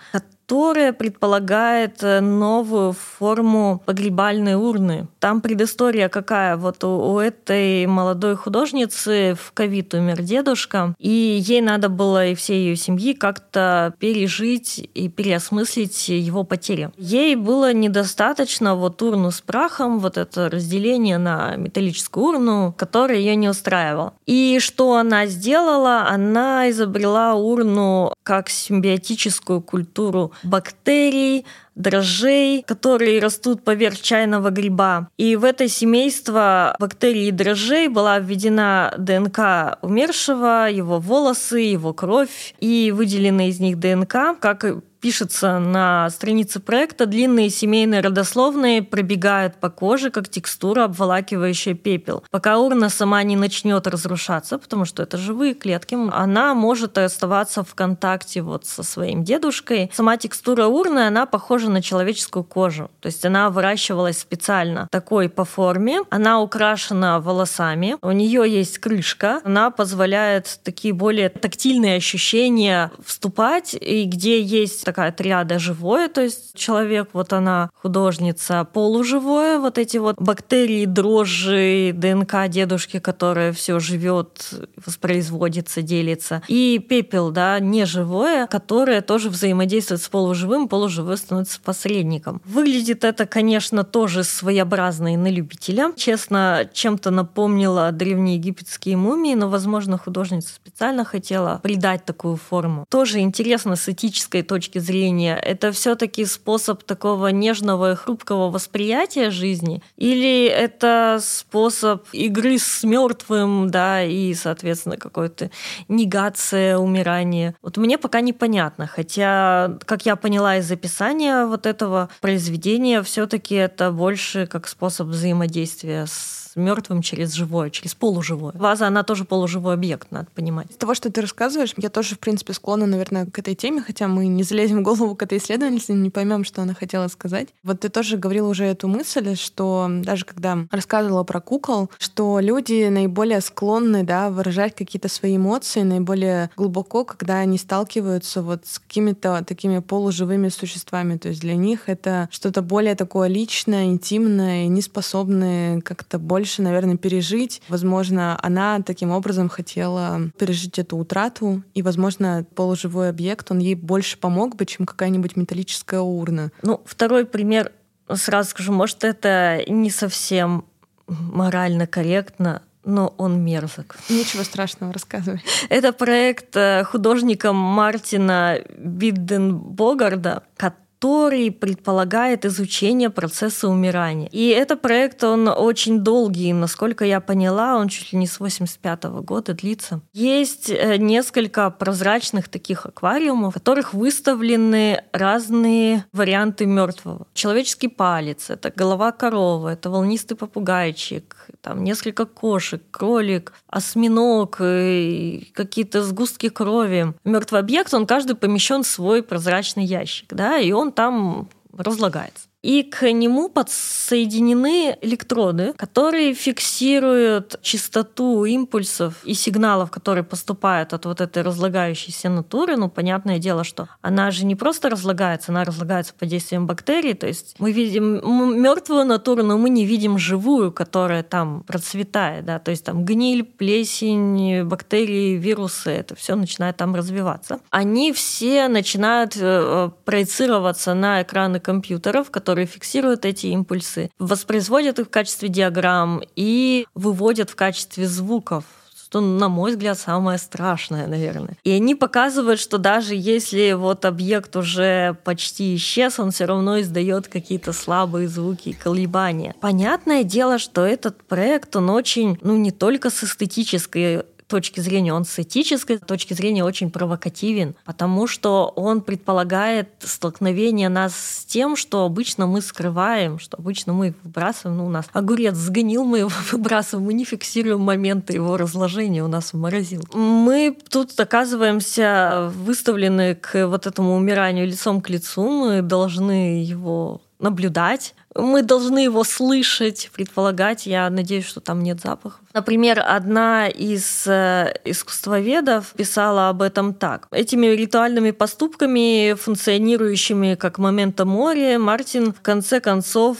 [0.50, 5.06] которая предполагает э, новую форму погребальной урны.
[5.20, 6.56] Там предыстория какая?
[6.56, 12.34] Вот у, у этой молодой художницы в ковид умер дедушка, и ей надо было и
[12.34, 16.90] всей ее семьи как-то пережить и переосмыслить его потери.
[16.96, 23.36] Ей было недостаточно вот урну с прахом, вот это разделение на металлическую урну, которая ее
[23.36, 24.14] не устраивала.
[24.26, 26.08] И что она сделала?
[26.08, 31.44] Она изобрела урну как симбиотическую культуру бактерий,
[31.80, 35.08] дрожжей, которые растут поверх чайного гриба.
[35.16, 42.54] И в это семейство бактерий и дрожжей была введена ДНК умершего, его волосы, его кровь,
[42.60, 44.64] и выделены из них ДНК, как
[45.00, 52.22] пишется на странице проекта, длинные семейные родословные пробегают по коже, как текстура, обволакивающая пепел.
[52.30, 57.74] Пока урна сама не начнет разрушаться, потому что это живые клетки, она может оставаться в
[57.74, 59.90] контакте вот со своим дедушкой.
[59.92, 62.90] Сама текстура урны, она похожа на человеческую кожу.
[63.00, 66.00] То есть она выращивалась специально такой по форме.
[66.10, 67.96] Она украшена волосами.
[68.02, 69.40] У нее есть крышка.
[69.44, 76.54] Она позволяет такие более тактильные ощущения вступать, и где есть такая триада живое, то есть
[76.54, 84.52] человек, вот она художница, полуживое, вот эти вот бактерии, дрожжи, ДНК дедушки, которая все живет,
[84.84, 86.42] воспроизводится, делится.
[86.48, 92.40] И пепел, да, неживое, которое тоже взаимодействует с полуживым, полуживое становится посредником.
[92.44, 95.92] Выглядит это, конечно, тоже своеобразно и на любителя.
[95.96, 102.84] Честно, чем-то напомнила древнеегипетские мумии, но, возможно, художница специально хотела придать такую форму.
[102.88, 109.82] Тоже интересно с этической точки зрения, это все-таки способ такого нежного и хрупкого восприятия жизни?
[109.96, 115.50] Или это способ игры с мертвым, да, и, соответственно, какой-то
[115.88, 117.54] негация, умирание?
[117.62, 123.90] Вот мне пока непонятно, хотя, как я поняла из описания вот этого произведения, все-таки это
[123.90, 128.52] больше как способ взаимодействия с мертвым через живое, через полуживое.
[128.54, 130.70] Ваза, она тоже полуживой объект, надо понимать.
[130.70, 134.08] Из того, что ты рассказываешь, я тоже, в принципе, склонна, наверное, к этой теме, хотя
[134.08, 137.48] мы не залезем в голову к этой исследовательнице, не поймем, что она хотела сказать.
[137.62, 142.88] Вот ты тоже говорила уже эту мысль, что даже когда рассказывала про кукол, что люди
[142.88, 149.44] наиболее склонны да, выражать какие-то свои эмоции наиболее глубоко, когда они сталкиваются вот с какими-то
[149.46, 151.16] такими полуживыми существами.
[151.16, 156.39] То есть для них это что-то более такое личное, интимное, и не способны как-то более
[156.40, 157.60] больше, наверное, пережить.
[157.68, 164.16] Возможно, она таким образом хотела пережить эту утрату, и, возможно, полуживой объект, он ей больше
[164.16, 166.50] помог бы, чем какая-нибудь металлическая урна.
[166.62, 167.72] Ну, второй пример,
[168.10, 170.64] сразу скажу, может, это не совсем
[171.06, 173.98] морально корректно, но он мерзок.
[174.08, 175.42] Ничего страшного, рассказывай.
[175.68, 184.28] Это проект э, художника Мартина Бидденбогарда, который который предполагает изучение процесса умирания.
[184.32, 189.04] И этот проект, он очень долгий, насколько я поняла, он чуть ли не с 85
[189.04, 190.00] -го года длится.
[190.12, 197.26] Есть э, несколько прозрачных таких аквариумов, в которых выставлены разные варианты мертвого.
[197.32, 206.48] Человеческий палец, это голова коровы, это волнистый попугайчик, там несколько кошек, кролик, осьминог, какие-то сгустки
[206.48, 207.14] крови.
[207.24, 212.82] Мертвый объект, он каждый помещен в свой прозрачный ящик, да, и он там разлагается и
[212.82, 221.42] к нему подсоединены электроды, которые фиксируют частоту импульсов и сигналов, которые поступают от вот этой
[221.42, 222.76] разлагающейся натуры.
[222.76, 227.14] Ну, понятное дело, что она же не просто разлагается, она разлагается под действием бактерий.
[227.14, 232.44] То есть мы видим мертвую натуру, но мы не видим живую, которая там процветает.
[232.44, 232.58] Да?
[232.58, 237.60] То есть там гниль, плесень, бактерии, вирусы, это все начинает там развиваться.
[237.70, 245.06] Они все начинают э, проецироваться на экраны компьютеров, которые которые фиксируют эти импульсы, воспроизводят их
[245.06, 248.64] в качестве диаграмм и выводят в качестве звуков
[249.10, 251.56] что, на мой взгляд, самое страшное, наверное.
[251.64, 257.26] И они показывают, что даже если вот объект уже почти исчез, он все равно издает
[257.26, 259.56] какие-то слабые звуки и колебания.
[259.60, 265.24] Понятное дело, что этот проект, он очень, ну, не только с эстетической точки зрения, он
[265.24, 272.04] с этической точки зрения очень провокативен, потому что он предполагает столкновение нас с тем, что
[272.04, 274.78] обычно мы скрываем, что обычно мы выбрасываем.
[274.78, 279.28] Ну, у нас огурец сгнил, мы его выбрасываем, мы не фиксируем моменты его разложения у
[279.28, 280.16] нас в морозилке.
[280.16, 288.14] Мы тут оказываемся выставлены к вот этому умиранию лицом к лицу, мы должны его наблюдать,
[288.34, 290.86] мы должны его слышать, предполагать.
[290.86, 292.40] Я надеюсь, что там нет запахов.
[292.52, 297.26] Например, одна из э, искусствоведов писала об этом так.
[297.30, 303.38] Этими ритуальными поступками, функционирующими как момента моря, Мартин в конце концов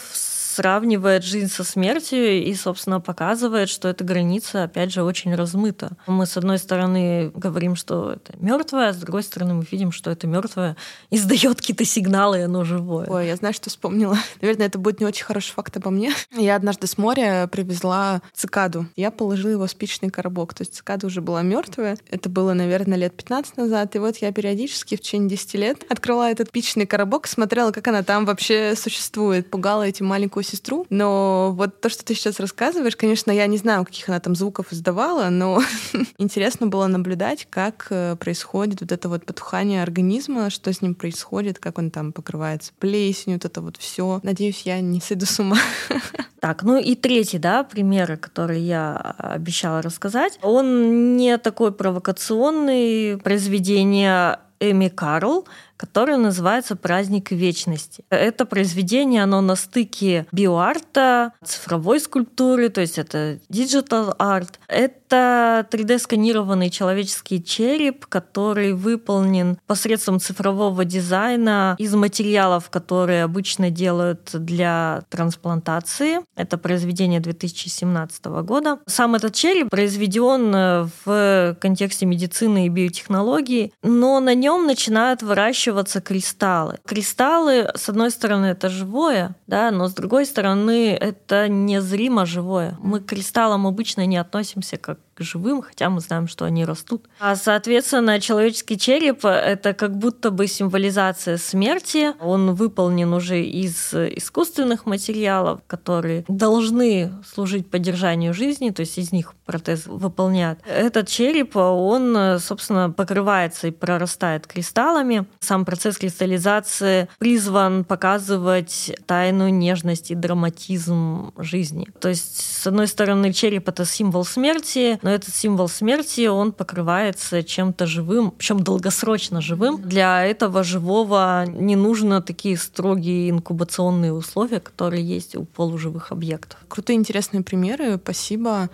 [0.51, 5.93] сравнивает жизнь со смертью и, собственно, показывает, что эта граница, опять же, очень размыта.
[6.07, 10.11] Мы, с одной стороны, говорим, что это мертвое, а с другой стороны, мы видим, что
[10.11, 10.77] это мертвое
[11.11, 13.07] издает какие-то сигналы, и оно живое.
[13.07, 14.19] Ой, я знаю, что вспомнила.
[14.41, 16.13] Наверное, это будет не очень хороший факт обо мне.
[16.33, 18.87] Я однажды с моря привезла цикаду.
[18.97, 20.55] Я положила его в спичный коробок.
[20.55, 21.97] То есть цикада уже была мертвая.
[22.11, 23.95] Это было, наверное, лет 15 назад.
[23.95, 28.03] И вот я периодически в течение 10 лет открыла этот спичный коробок, смотрела, как она
[28.03, 32.97] там вообще существует, пугала этим маленькую маленькую сестру, но вот то, что ты сейчас рассказываешь,
[32.97, 35.63] конечно, я не знаю, каких она там звуков издавала, но
[36.19, 41.59] интересно было наблюдать, как э, происходит вот это вот потухание организма, что с ним происходит,
[41.59, 44.21] как он там покрывается плесенью, вот это вот все.
[44.23, 45.59] Надеюсь, я не сойду с ума.
[46.41, 54.39] Так, ну и третий, да, пример, который я обещала рассказать, он не такой провокационный, произведение
[54.59, 55.47] Эми Карл,
[55.81, 58.05] который называется «Праздник вечности».
[58.11, 64.57] Это произведение, оно на стыке биоарта, цифровой скульптуры, то есть это digital art.
[64.69, 75.05] Это 3D-сканированный человеческий череп, который выполнен посредством цифрового дизайна из материалов, которые обычно делают для
[75.09, 76.21] трансплантации.
[76.37, 78.81] Это произведение 2017 года.
[78.87, 86.01] Сам этот череп произведен в контексте медицины и биотехнологии, но на нем начинают выращивать выращиваться
[86.01, 86.79] кристаллы.
[86.85, 92.77] Кристаллы, с одной стороны, это живое, да, но с другой стороны, это незримо живое.
[92.83, 97.07] Мы к кристаллам обычно не относимся как живым, хотя мы знаем, что они растут.
[97.19, 102.13] А, соответственно, человеческий череп— это как будто бы символизация смерти.
[102.21, 109.35] Он выполнен уже из искусственных материалов, которые должны служить поддержанию жизни, то есть из них
[109.47, 110.61] протез выполняют.
[110.67, 115.27] Этот череп, он, собственно, покрывается и прорастает кристаллами.
[115.41, 121.89] Сам процесс кристаллизации призван показывать тайну, нежность и драматизм жизни.
[122.01, 127.43] То есть, с одной стороны, череп— это символ смерти, но этот символ смерти, он покрывается
[127.43, 129.81] чем-то живым, причем долгосрочно живым.
[129.83, 136.59] Для этого живого не нужно такие строгие инкубационные условия, которые есть у полуживых объектов.
[136.69, 138.69] Крутые интересные примеры, спасибо.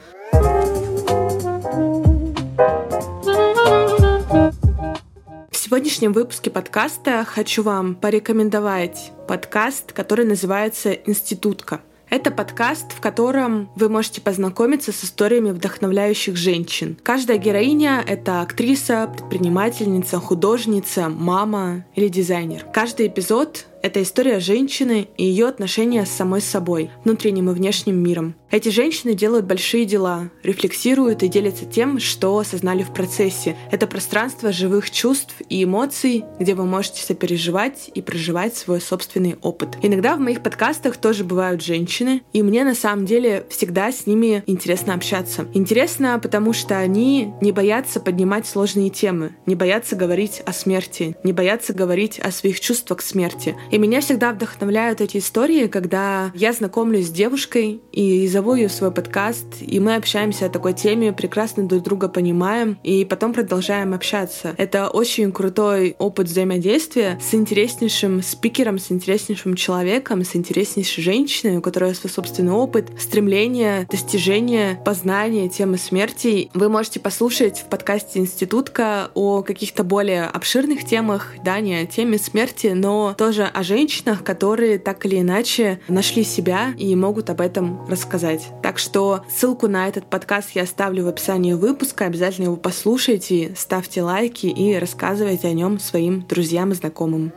[5.51, 11.81] В сегодняшнем выпуске подкаста хочу вам порекомендовать подкаст, который называется «Институтка».
[12.17, 16.97] Это подкаст, в котором вы можете познакомиться с историями вдохновляющих женщин.
[17.03, 22.65] Каждая героиня— это актриса, предпринимательница, художница, мама или дизайнер.
[22.73, 28.35] Каждый эпизод это история женщины и ее отношения с самой собой, внутренним и внешним миром.
[28.51, 33.57] Эти женщины делают большие дела, рефлексируют и делятся тем, что осознали в процессе.
[33.73, 39.77] Это пространство живых чувств и эмоций, где вы можете сопереживать и проживать свой собственный опыт.
[39.83, 44.45] Иногда в моих подкастах тоже бывают женщины, и мне на самом деле всегда с ними
[44.47, 45.49] интересно общаться.
[45.53, 51.33] Интересно, потому что они не боятся поднимать сложные темы, не боятся говорить о смерти, не
[51.33, 53.57] боятся говорить о своих чувствах к смерти.
[53.73, 58.73] И меня всегда вдохновляют эти истории, когда я знакомлюсь с девушкой и зову ее в
[58.73, 63.95] свой подкаст, и мы общаемся о такой теме, прекрасно друг друга понимаем, и потом продолжаем
[63.95, 64.55] общаться.
[64.59, 71.63] Это очень крутой опыт взаимодействия с интереснейшим спикером, с интереснейшим человеком, с интереснейшей женщиной, у
[71.63, 76.51] которой свой собственный опыт, стремление, достижение, познание темы смерти.
[76.53, 82.19] Вы можете послушать в подкасте «Институтка» о каких-то более обширных темах, да, не о теме
[82.19, 87.87] смерти, но тоже о женщинах, которые так или иначе нашли себя и могут об этом
[87.89, 88.26] рассказать.
[88.63, 92.07] Так что ссылку на этот подкаст я оставлю в описании выпуска.
[92.07, 97.33] Обязательно его послушайте, ставьте лайки и рассказывайте о нем своим друзьям и знакомым.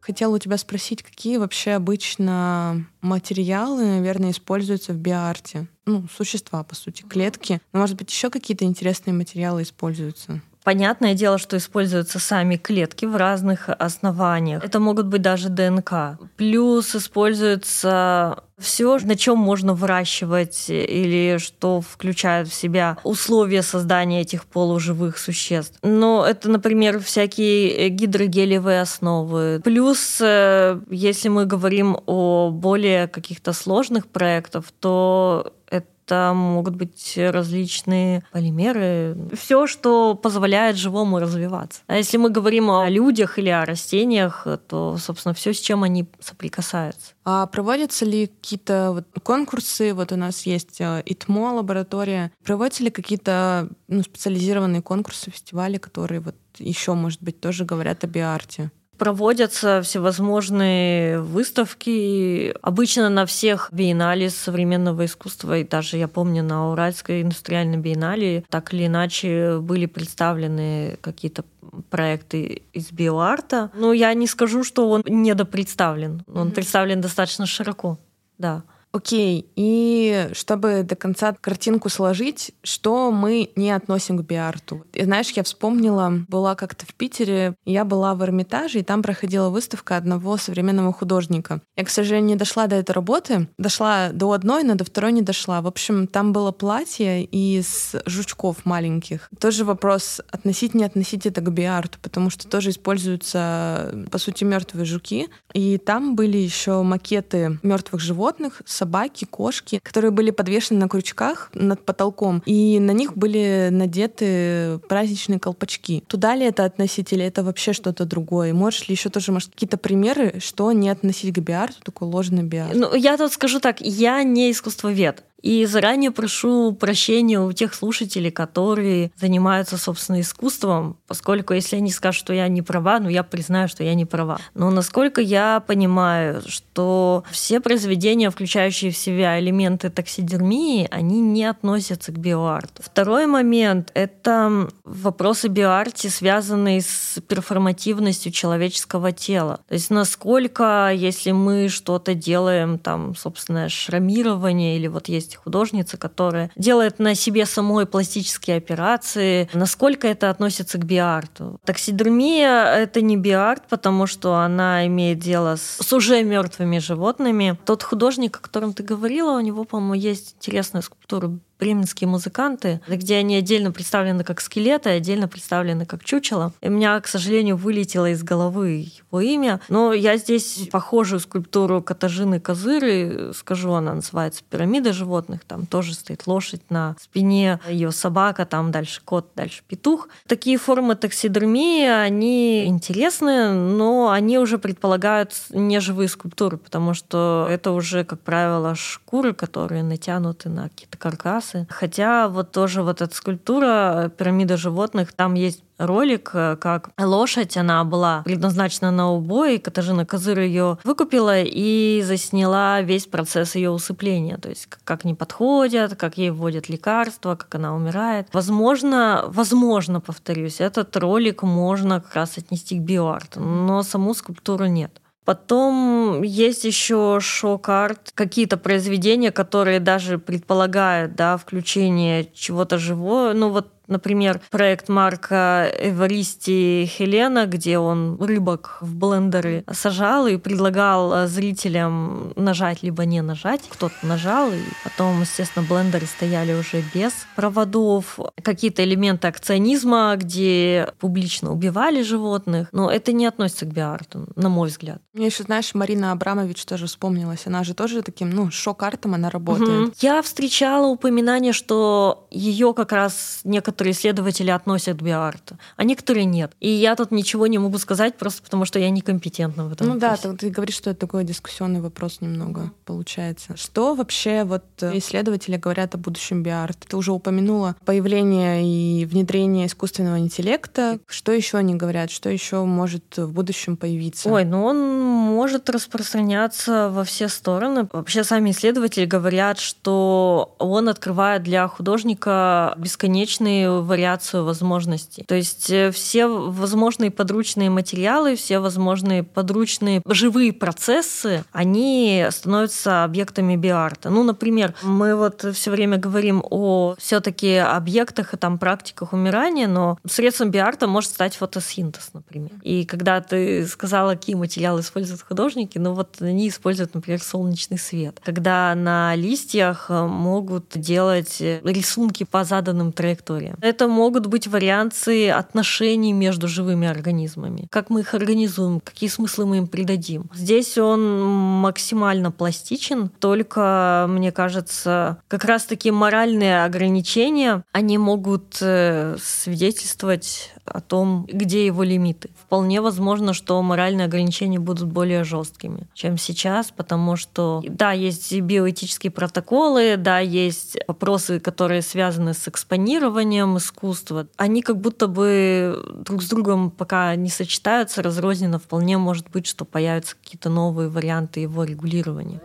[0.00, 5.66] Хотела у тебя спросить, какие вообще обычно материалы, наверное, используются в биарте?
[5.86, 7.60] Ну, существа, по сути, клетки.
[7.72, 10.40] Но, может быть, еще какие-то интересные материалы используются?
[10.64, 14.64] Понятное дело, что используются сами клетки в разных основаниях.
[14.64, 16.18] Это могут быть даже ДНК.
[16.36, 24.46] Плюс используется все, на чем можно выращивать или что включает в себя условия создания этих
[24.46, 25.78] полуживых существ.
[25.82, 29.60] Но это, например, всякие гидрогелевые основы.
[29.62, 38.24] Плюс, э, если мы говорим о более каких-то сложных проектах, то это могут быть различные
[38.32, 41.82] полимеры, все, что позволяет живому развиваться.
[41.86, 46.06] А если мы говорим о людях или о растениях, то, собственно, все, с чем они
[46.20, 47.12] соприкасаются.
[47.24, 49.94] А проводятся ли какие-то вот конкурсы?
[49.94, 52.32] Вот у нас есть э, ИТМО лаборатория.
[52.44, 58.06] Проводятся ли какие-то ну, специализированные конкурсы, фестивали, которые вот еще, может быть, тоже говорят о
[58.06, 58.70] биарте?
[58.98, 67.22] Проводятся всевозможные выставки, обычно на всех биеннале современного искусства, и даже я помню на Уральской
[67.22, 71.44] индустриальной биеннале так или иначе были представлены какие-то
[71.90, 73.70] проекты из биоарта.
[73.74, 76.22] Но я не скажу, что он недопредставлен.
[76.32, 76.52] Он mm-hmm.
[76.52, 77.98] представлен достаточно широко,
[78.38, 78.62] да.
[78.94, 84.86] Окей, и чтобы до конца картинку сложить, что мы не относим к биарту?
[84.92, 89.48] И знаешь, я вспомнила, была как-то в Питере, я была в Эрмитаже, и там проходила
[89.48, 91.60] выставка одного современного художника.
[91.76, 93.48] Я, к сожалению, не дошла до этой работы.
[93.58, 95.60] Дошла до одной, но до второй не дошла.
[95.60, 99.28] В общем, там было платье из жучков маленьких.
[99.40, 104.84] Тоже вопрос, относить, не относить это к биарту, потому что тоже используются, по сути, мертвые
[104.84, 105.30] жуки.
[105.52, 111.50] И там были еще макеты мертвых животных с собаки, кошки, которые были подвешены на крючках
[111.54, 116.02] над потолком, и на них были надеты праздничные колпачки.
[116.06, 118.52] Туда ли это относить или это вообще что-то другое?
[118.52, 122.74] Можешь ли еще тоже, может, какие-то примеры, что не относить к биарту, такой ложный биарт?
[122.74, 125.24] Ну, я тут скажу так, я не искусствовед.
[125.44, 132.18] И заранее прошу прощения у тех слушателей, которые занимаются, собственно, искусством, поскольку если они скажут,
[132.18, 134.38] что я не права, ну я признаю, что я не права.
[134.54, 142.10] Но насколько я понимаю, что все произведения, включающие в себя элементы таксидермии, они не относятся
[142.10, 142.82] к биоарту.
[142.82, 149.60] Второй момент— это вопросы биоарте, связанные с перформативностью человеческого тела.
[149.68, 155.96] То есть насколько, если мы что-то делаем, там, собственно, шрамирование или вот есть есть художница,
[155.96, 159.48] которая делает на себе самой пластические операции.
[159.52, 161.58] Насколько это относится к биарту?
[161.64, 167.58] Таксидермия— это не биарт, потому что она имеет дело с, с уже мертвыми животными.
[167.64, 171.32] Тот художник, о котором ты говорила, у него, по-моему, есть интересная скульптура
[171.64, 176.52] бременские музыканты, где они отдельно представлены как скелеты, отдельно представлены как чучело.
[176.60, 179.62] И у меня, к сожалению, вылетело из головы его имя.
[179.70, 185.40] Но я здесь похожую скульптуру Катажины Козыры скажу, она называется «Пирамида животных».
[185.46, 190.10] Там тоже стоит лошадь на спине, ее собака, там дальше кот, дальше петух.
[190.26, 198.04] Такие формы таксидермии, они интересны, но они уже предполагают неживые скульптуры, потому что это уже,
[198.04, 201.66] как правило, шкуры, которые натянуты на какие-то каркасы, расы.
[201.70, 207.82] Хотя вот тоже вот эта скульптура «Пирамида животных», там есть ролик, э, как лошадь, она
[207.84, 214.48] была предназначена на убой, Катажина Козыр ее выкупила и засняла весь процесс ее усыпления, то
[214.48, 218.28] есть как не подходят, как ей вводят лекарства, как она умирает.
[218.32, 225.00] Возможно, возможно, повторюсь, этот ролик можно как раз отнести к биоарту, но саму скульптуру нет.
[225.24, 233.32] Потом есть еще шок-арт, какие-то произведения, которые даже предполагают да, включение чего-то живого.
[233.32, 241.12] Ну вот Например, проект Марка Эваристи Хелена, где он рыбок в блендеры сажал и предлагал
[241.12, 243.62] э, зрителям нажать либо не нажать.
[243.68, 248.18] Кто-то нажал, и потом, естественно, блендеры стояли уже без проводов.
[248.42, 252.68] Какие-то элементы акционизма, где публично убивали животных.
[252.72, 255.02] Но это не относится к биарту, на мой взгляд.
[255.12, 257.46] Мне еще, знаешь, Марина Абрамович тоже вспомнилась.
[257.46, 259.88] Она же тоже таким, ну, шок-артом она работает.
[259.88, 259.92] Угу.
[260.00, 266.26] Я встречала упоминание, что ее как раз некоторые некоторые исследователи относят к биоарту, а некоторые
[266.26, 266.52] нет.
[266.60, 269.88] И я тут ничего не могу сказать, просто потому что я некомпетентна в этом.
[269.88, 270.22] Ну вопросе.
[270.22, 273.56] да, ты, ты говоришь, что это такой дискуссионный вопрос немного получается.
[273.56, 276.86] Что вообще вот э, исследователи говорят о будущем биарта?
[276.86, 281.00] Ты уже упомянула появление и внедрение искусственного интеллекта.
[281.08, 282.12] Что еще они говорят?
[282.12, 284.28] Что еще может в будущем появиться?
[284.28, 287.88] Ой, ну он может распространяться во все стороны.
[287.92, 295.24] Вообще сами исследователи говорят, что он открывает для художника бесконечные вариацию возможностей.
[295.24, 303.56] То есть э, все возможные подручные материалы, все возможные подручные живые процессы, они становятся объектами
[303.56, 304.10] биарта.
[304.10, 309.98] Ну, например, мы вот все время говорим о все-таки объектах и там практиках умирания, но
[310.06, 312.52] средством биарта может стать фотосинтез, например.
[312.62, 318.20] И когда ты сказала, какие материалы используют художники, ну вот они используют, например, солнечный свет.
[318.24, 323.53] Когда на листьях могут делать рисунки по заданным траекториям.
[323.60, 327.66] Это могут быть варианты отношений между живыми организмами.
[327.70, 330.30] Как мы их организуем, какие смыслы мы им придадим.
[330.34, 331.22] Здесь он
[331.60, 341.26] максимально пластичен, только, мне кажется, как раз-таки моральные ограничения, они могут э, свидетельствовать о том,
[341.30, 342.30] где его лимиты.
[342.40, 349.10] Вполне возможно, что моральные ограничения будут более жесткими, чем сейчас, потому что, да, есть биоэтические
[349.10, 354.26] протоколы, да, есть вопросы, которые связаны с экспонированием искусства.
[354.36, 358.58] Они как будто бы друг с другом пока не сочетаются, разрозненно.
[358.58, 362.40] Вполне может быть, что появятся какие-то новые варианты его регулирования.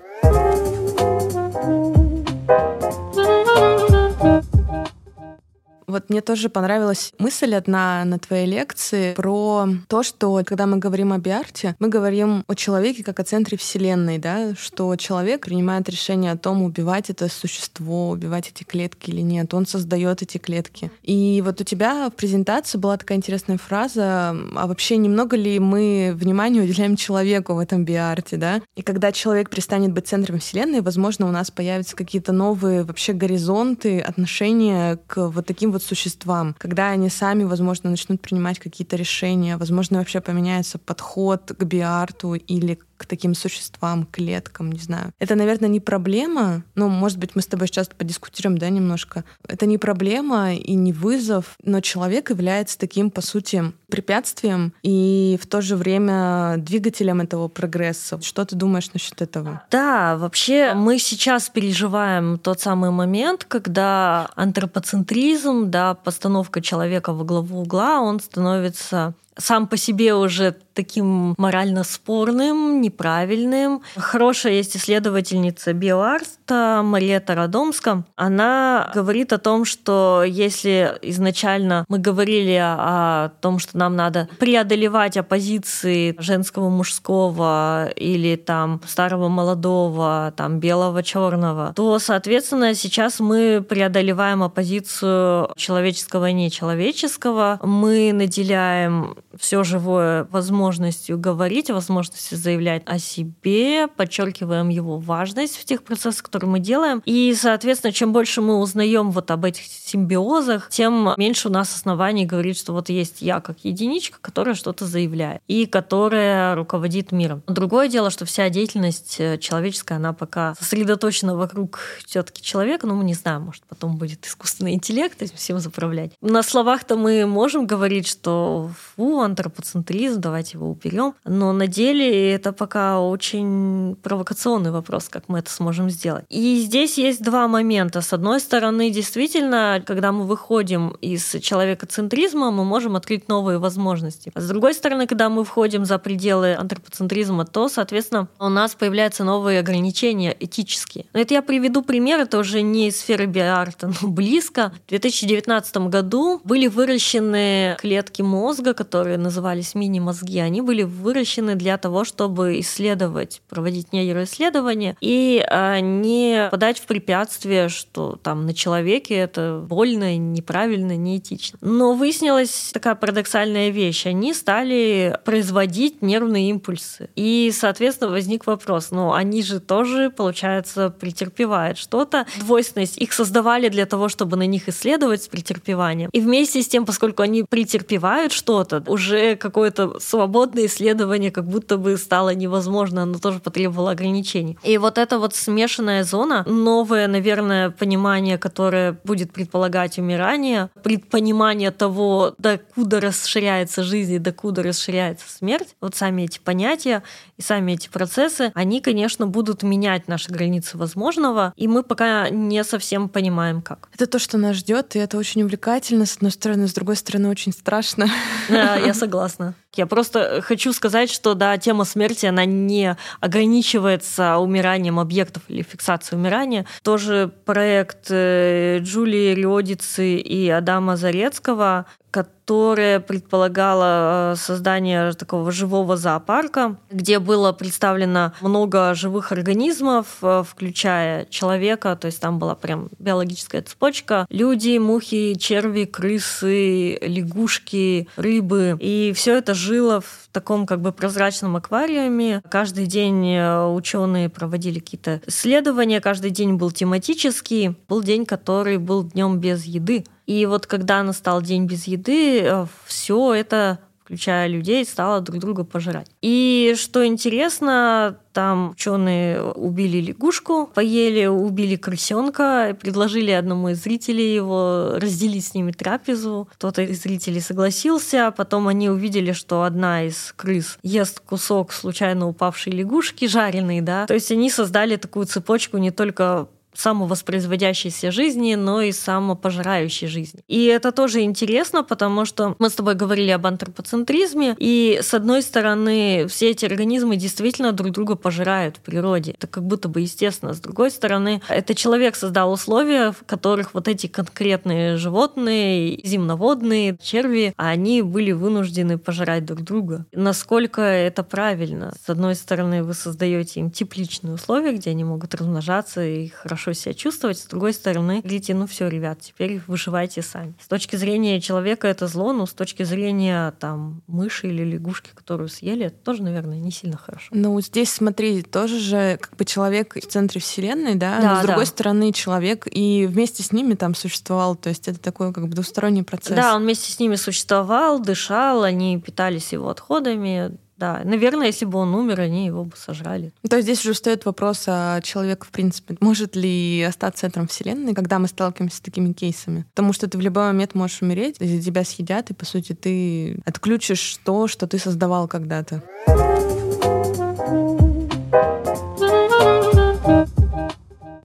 [5.89, 11.11] Вот мне тоже понравилась мысль одна на твоей лекции про то, что когда мы говорим
[11.11, 16.31] о биарте, мы говорим о человеке как о центре Вселенной, да, что человек принимает решение
[16.31, 19.51] о том, убивать это существо, убивать эти клетки или нет.
[19.55, 20.91] Он создает эти клетки.
[21.01, 26.13] И вот у тебя в презентации была такая интересная фраза, а вообще немного ли мы
[26.15, 28.61] внимания уделяем человеку в этом биарте, да?
[28.75, 33.99] И когда человек перестанет быть центром Вселенной, возможно, у нас появятся какие-то новые вообще горизонты
[33.99, 39.99] отношения к вот таким вот существам, когда они сами, возможно, начнут принимать какие-то решения, возможно,
[39.99, 45.13] вообще поменяется подход к биарту или к таким существам, клеткам, не знаю.
[45.19, 49.23] Это, наверное, не проблема, ну, может быть, мы с тобой сейчас подискутируем, да, немножко.
[49.47, 55.47] Это не проблема и не вызов, но человек является таким, по сути, препятствием и в
[55.47, 58.21] то же время двигателем этого прогресса.
[58.21, 59.63] Что ты думаешь насчет этого?
[59.71, 67.61] Да, вообще мы сейчас переживаем тот самый момент, когда антропоцентризм, да, постановка человека во главу
[67.61, 73.81] угла, он становится сам по себе уже таким морально спорным, неправильным.
[73.97, 78.05] Хорошая есть исследовательница биоарта Мариета Радомска.
[78.15, 85.17] Она говорит о том, что если изначально мы говорили о том, что нам надо преодолевать
[85.17, 94.43] оппозиции женского, мужского или там старого, молодого, там белого, черного, то, соответственно, сейчас мы преодолеваем
[94.43, 97.59] оппозицию человеческого и нечеловеческого.
[97.63, 105.83] Мы наделяем все живое возможностью говорить, возможностью заявлять о себе, подчеркиваем его важность в тех
[105.83, 107.01] процессах, которые мы делаем.
[107.05, 112.25] И, соответственно, чем больше мы узнаем вот об этих симбиозах, тем меньше у нас оснований
[112.25, 117.43] говорить, что вот есть я как единичка, которая что-то заявляет и которая руководит миром.
[117.47, 123.03] Другое дело, что вся деятельность э, человеческая, она пока сосредоточена вокруг все-таки человека, но мы
[123.03, 126.11] не знаем, может, потом будет искусственный интеллект всем заправлять.
[126.21, 131.15] На словах-то мы можем говорить, что фу, антропоцентризм, давайте его уберем.
[131.25, 136.25] Но на деле это пока очень провокационный вопрос, как мы это сможем сделать.
[136.29, 138.01] И здесь есть два момента.
[138.01, 144.31] С одной стороны, действительно, когда мы выходим из человекоцентризма, мы можем открыть новые возможности.
[144.33, 149.23] А с другой стороны, когда мы входим за пределы антропоцентризма, то, соответственно, у нас появляются
[149.23, 151.05] новые ограничения этические.
[151.13, 154.73] Но это я приведу пример, это уже не из сферы биарта, но близко.
[154.85, 161.79] В 2019 году были выращены клетки мозга, которые которые назывались мини-мозги, они были выращены для
[161.79, 169.15] того, чтобы исследовать, проводить нейроисследования и а, не подать в препятствие, что там на человеке
[169.15, 171.57] это больно, неправильно, неэтично.
[171.61, 174.05] Но выяснилась такая парадоксальная вещь.
[174.05, 177.09] Они стали производить нервные импульсы.
[177.15, 182.27] И, соответственно, возник вопрос, ну, они же тоже, получается, претерпевают что-то.
[182.37, 186.11] Двойственность их создавали для того, чтобы на них исследовать с претерпеванием.
[186.13, 188.98] И вместе с тем, поскольку они претерпевают что-то, уже
[189.39, 194.57] какое-то свободное исследование как будто бы стало невозможно, оно тоже потребовало ограничений.
[194.63, 202.33] И вот эта вот смешанная зона, новое, наверное, понимание, которое будет предполагать умирание, предпонимание того,
[202.37, 207.03] докуда расширяется жизнь и докуда расширяется смерть, вот сами эти понятия
[207.37, 212.63] и сами эти процессы, они, конечно, будут менять наши границы возможного, и мы пока не
[212.63, 213.89] совсем понимаем, как.
[213.93, 217.29] Это то, что нас ждет, и это очень увлекательно, с одной стороны, с другой стороны,
[217.29, 218.07] очень страшно.
[218.49, 219.53] Да, я согласна.
[219.75, 226.19] Я просто хочу сказать, что да, тема смерти, она не ограничивается умиранием объектов или фиксацией
[226.19, 226.65] умирания.
[226.83, 236.77] Тоже проект э, Джулии Риодицы и Адама Зарецкого, которая предполагала э, создание такого живого зоопарка,
[236.89, 243.61] где было представлено много живых организмов, э, включая человека, то есть там была прям биологическая
[243.61, 244.25] цепочка.
[244.29, 248.75] Люди, мухи, черви, крысы, лягушки, рыбы.
[248.79, 252.41] И все это жило в таком как бы прозрачном аквариуме.
[252.49, 257.75] Каждый день э, ученые проводили какие-то исследования, каждый день был тематический.
[257.87, 260.05] Был день, который был днем без еды.
[260.25, 263.79] И вот когда настал день без еды, э, все это
[264.09, 266.07] включая людей, стало друг друга пожирать.
[266.23, 274.93] И что интересно, там ученые убили лягушку, поели, убили крысенка, предложили одному из зрителей его
[274.95, 276.49] разделить с ними трапезу.
[276.53, 282.27] Кто-то из зрителей согласился, а потом они увидели, что одна из крыс ест кусок случайно
[282.27, 284.07] упавшей лягушки, жареный, да.
[284.07, 286.47] То есть они создали такую цепочку не только
[286.79, 290.41] самовоспроизводящейся жизни, но и самопожирающей жизни.
[290.47, 295.41] И это тоже интересно, потому что мы с тобой говорили об антропоцентризме, и с одной
[295.41, 299.31] стороны, все эти организмы действительно друг друга пожирают в природе.
[299.31, 300.53] Это как будто бы естественно.
[300.53, 307.53] С другой стороны, это человек создал условия, в которых вот эти конкретные животные, земноводные, черви,
[307.57, 310.05] они были вынуждены пожирать друг друга.
[310.13, 311.93] Насколько это правильно?
[312.05, 316.73] С одной стороны, вы создаете им тепличные условия, где они могут размножаться и хорошо хорошо
[316.73, 317.39] себя чувствовать.
[317.39, 320.53] С другой стороны, говорите, ну все, ребят, теперь выживайте сами.
[320.61, 325.49] С точки зрения человека это зло, но с точки зрения там мыши или лягушки, которую
[325.49, 327.27] съели, это тоже, наверное, не сильно хорошо.
[327.31, 331.45] Ну, здесь, смотри, тоже же как бы человек в центре Вселенной, да, да но с
[331.45, 331.69] другой да.
[331.69, 336.03] стороны человек и вместе с ними там существовал, то есть это такой как бы двусторонний
[336.03, 336.35] процесс.
[336.35, 341.77] Да, он вместе с ними существовал, дышал, они питались его отходами, да, наверное, если бы
[341.77, 343.33] он умер, они его бы сожрали.
[343.47, 347.93] То есть здесь уже встает вопрос, а человек, в принципе, может ли остаться центром Вселенной,
[347.93, 349.65] когда мы сталкиваемся с такими кейсами?
[349.75, 353.41] Потому что ты в любой момент можешь умереть, если тебя съедят, и, по сути, ты
[353.45, 355.83] отключишь то, что ты создавал когда-то.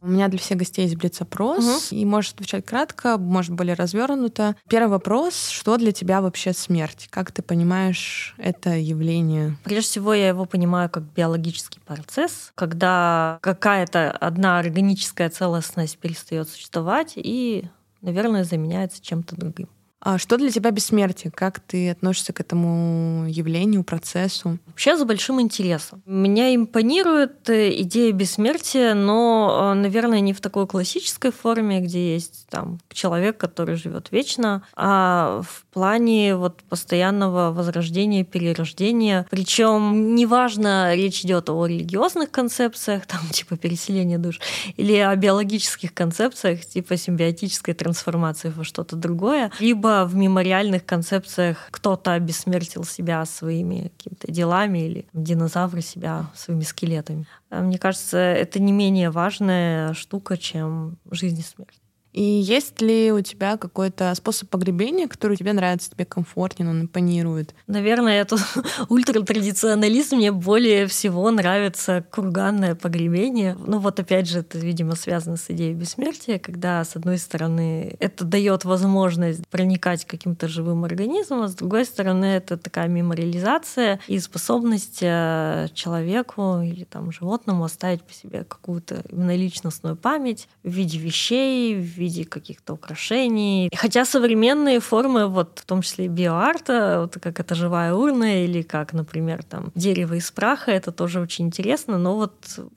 [0.04, 1.96] У меня для всех гостей есть блиц-опрос, угу.
[1.98, 4.54] и можешь отвечать кратко, может более развернуто.
[4.68, 7.08] Первый вопрос: что для тебя вообще смерть?
[7.10, 9.56] Как ты понимаешь это явление?
[9.64, 17.14] Прежде всего, я его понимаю как биологический процесс, когда какая-то одна органическая целостность перестает существовать
[17.16, 17.64] и,
[18.02, 19.68] наверное, заменяется чем-то другим.
[20.04, 21.32] А что для тебя бессмертие?
[21.34, 24.58] Как ты относишься к этому явлению, процессу?
[24.66, 26.02] Вообще за большим интересом.
[26.04, 32.46] Меня импонирует э, идея бессмертия, но, э, наверное, не в такой классической форме, где есть
[32.50, 39.26] там человек, который живет вечно, а в плане вот постоянного возрождения, перерождения.
[39.30, 44.38] Причем неважно, речь идет о религиозных концепциях, там типа переселения душ,
[44.76, 52.12] или о биологических концепциях, типа симбиотической трансформации во что-то другое, либо в мемориальных концепциях кто-то
[52.14, 57.26] обессмертил себя своими какими-то делами или динозавры себя своими скелетами.
[57.50, 61.83] Мне кажется, это не менее важная штука, чем жизнь и смерть.
[62.14, 67.56] И есть ли у тебя какой-то способ погребения, который тебе нравится, тебе комфортен, он импонирует?
[67.66, 68.36] Наверное, это
[68.88, 70.16] ультратрадиционализм.
[70.16, 73.56] Мне более всего нравится курганное погребение.
[73.66, 78.24] Ну вот опять же, это, видимо, связано с идеей бессмертия, когда, с одной стороны, это
[78.24, 84.98] дает возможность проникать каким-то живым организмом, а с другой стороны, это такая мемориализация и способность
[85.00, 91.74] э, человеку или там животному оставить по себе какую-то именно личностную память в виде вещей,
[91.74, 93.70] в виде каких-то украшений.
[93.74, 98.92] Хотя современные формы, вот в том числе биоарта, вот как это живая урна или как,
[98.92, 102.34] например, там дерево из праха, это тоже очень интересно, но вот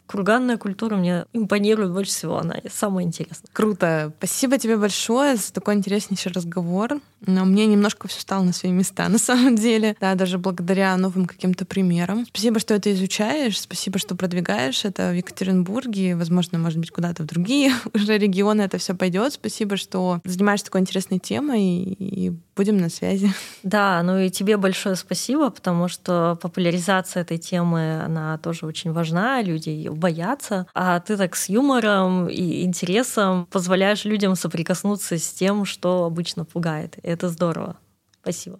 [0.07, 3.49] курганная культура мне импонирует больше всего, она самая интересная.
[3.53, 4.13] Круто.
[4.17, 6.99] Спасибо тебе большое за такой интереснейший разговор.
[7.25, 9.95] Но мне немножко все стало на свои места, на самом деле.
[9.99, 12.25] Да, даже благодаря новым каким-то примерам.
[12.27, 17.25] Спасибо, что это изучаешь, спасибо, что продвигаешь это в Екатеринбурге, возможно, может быть, куда-то в
[17.25, 19.33] другие уже регионы это все пойдет идет.
[19.33, 23.31] Спасибо, что занимаешься такой интересной темой, и будем на связи.
[23.63, 29.41] Да, ну и тебе большое спасибо, потому что популяризация этой темы, она тоже очень важна,
[29.41, 36.05] люди боятся, а ты так с юмором и интересом позволяешь людям соприкоснуться с тем, что
[36.05, 36.97] обычно пугает.
[37.03, 37.77] И это здорово.
[38.21, 38.57] Спасибо.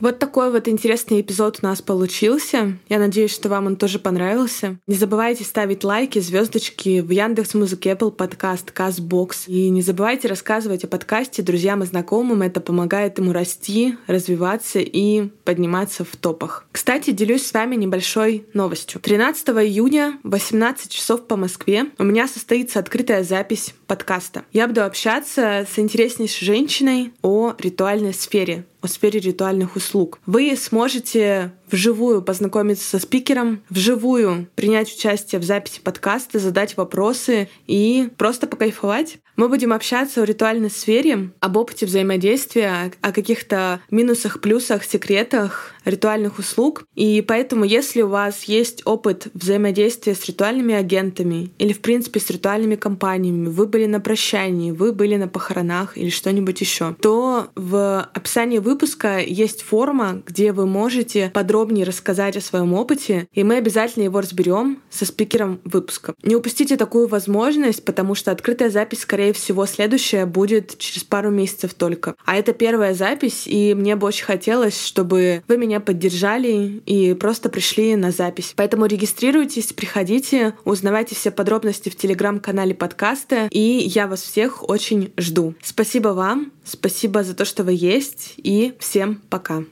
[0.00, 2.78] Вот такой вот интересный эпизод у нас получился.
[2.88, 4.78] Я надеюсь, что вам он тоже понравился.
[4.86, 9.44] Не забывайте ставить лайки, звездочки в Яндекс Музыке, Apple Podcast, Castbox.
[9.46, 12.42] И не забывайте рассказывать о подкасте друзьям и знакомым.
[12.42, 16.66] Это помогает ему расти, развиваться и подниматься в топах.
[16.72, 19.00] Кстати, делюсь с вами небольшой новостью.
[19.00, 24.44] 13 июня в 18 часов по Москве у меня состоится открытая запись подкаста.
[24.52, 30.20] Я буду общаться с интереснейшей женщиной о ритуальной сфере, о сфере ритуальных услуг.
[30.26, 38.08] Вы сможете вживую познакомиться со спикером, вживую принять участие в записи подкаста, задать вопросы и
[38.16, 39.18] просто покайфовать.
[39.36, 46.38] Мы будем общаться о ритуальной сфере, об опыте взаимодействия, о каких-то минусах, плюсах, секретах ритуальных
[46.38, 46.84] услуг.
[46.94, 52.30] И поэтому, если у вас есть опыт взаимодействия с ритуальными агентами или, в принципе, с
[52.30, 58.08] ритуальными компаниями, вы были на прощании, вы были на похоронах или что-нибудь еще, то в
[58.14, 64.04] описании выпуска есть форма, где вы можете подробнее рассказать о своем опыте, и мы обязательно
[64.04, 66.12] его разберем со спикером выпуска.
[66.22, 71.72] Не упустите такую возможность, потому что открытая запись, скорее всего, следующая будет через пару месяцев
[71.72, 72.14] только.
[72.26, 77.48] А это первая запись, и мне бы очень хотелось, чтобы вы меня поддержали и просто
[77.48, 78.52] пришли на запись.
[78.54, 85.54] Поэтому регистрируйтесь, приходите, узнавайте все подробности в телеграм-канале подкаста, и я вас всех очень жду.
[85.62, 89.64] Спасибо вам, спасибо за то, что вы есть, и всем пока.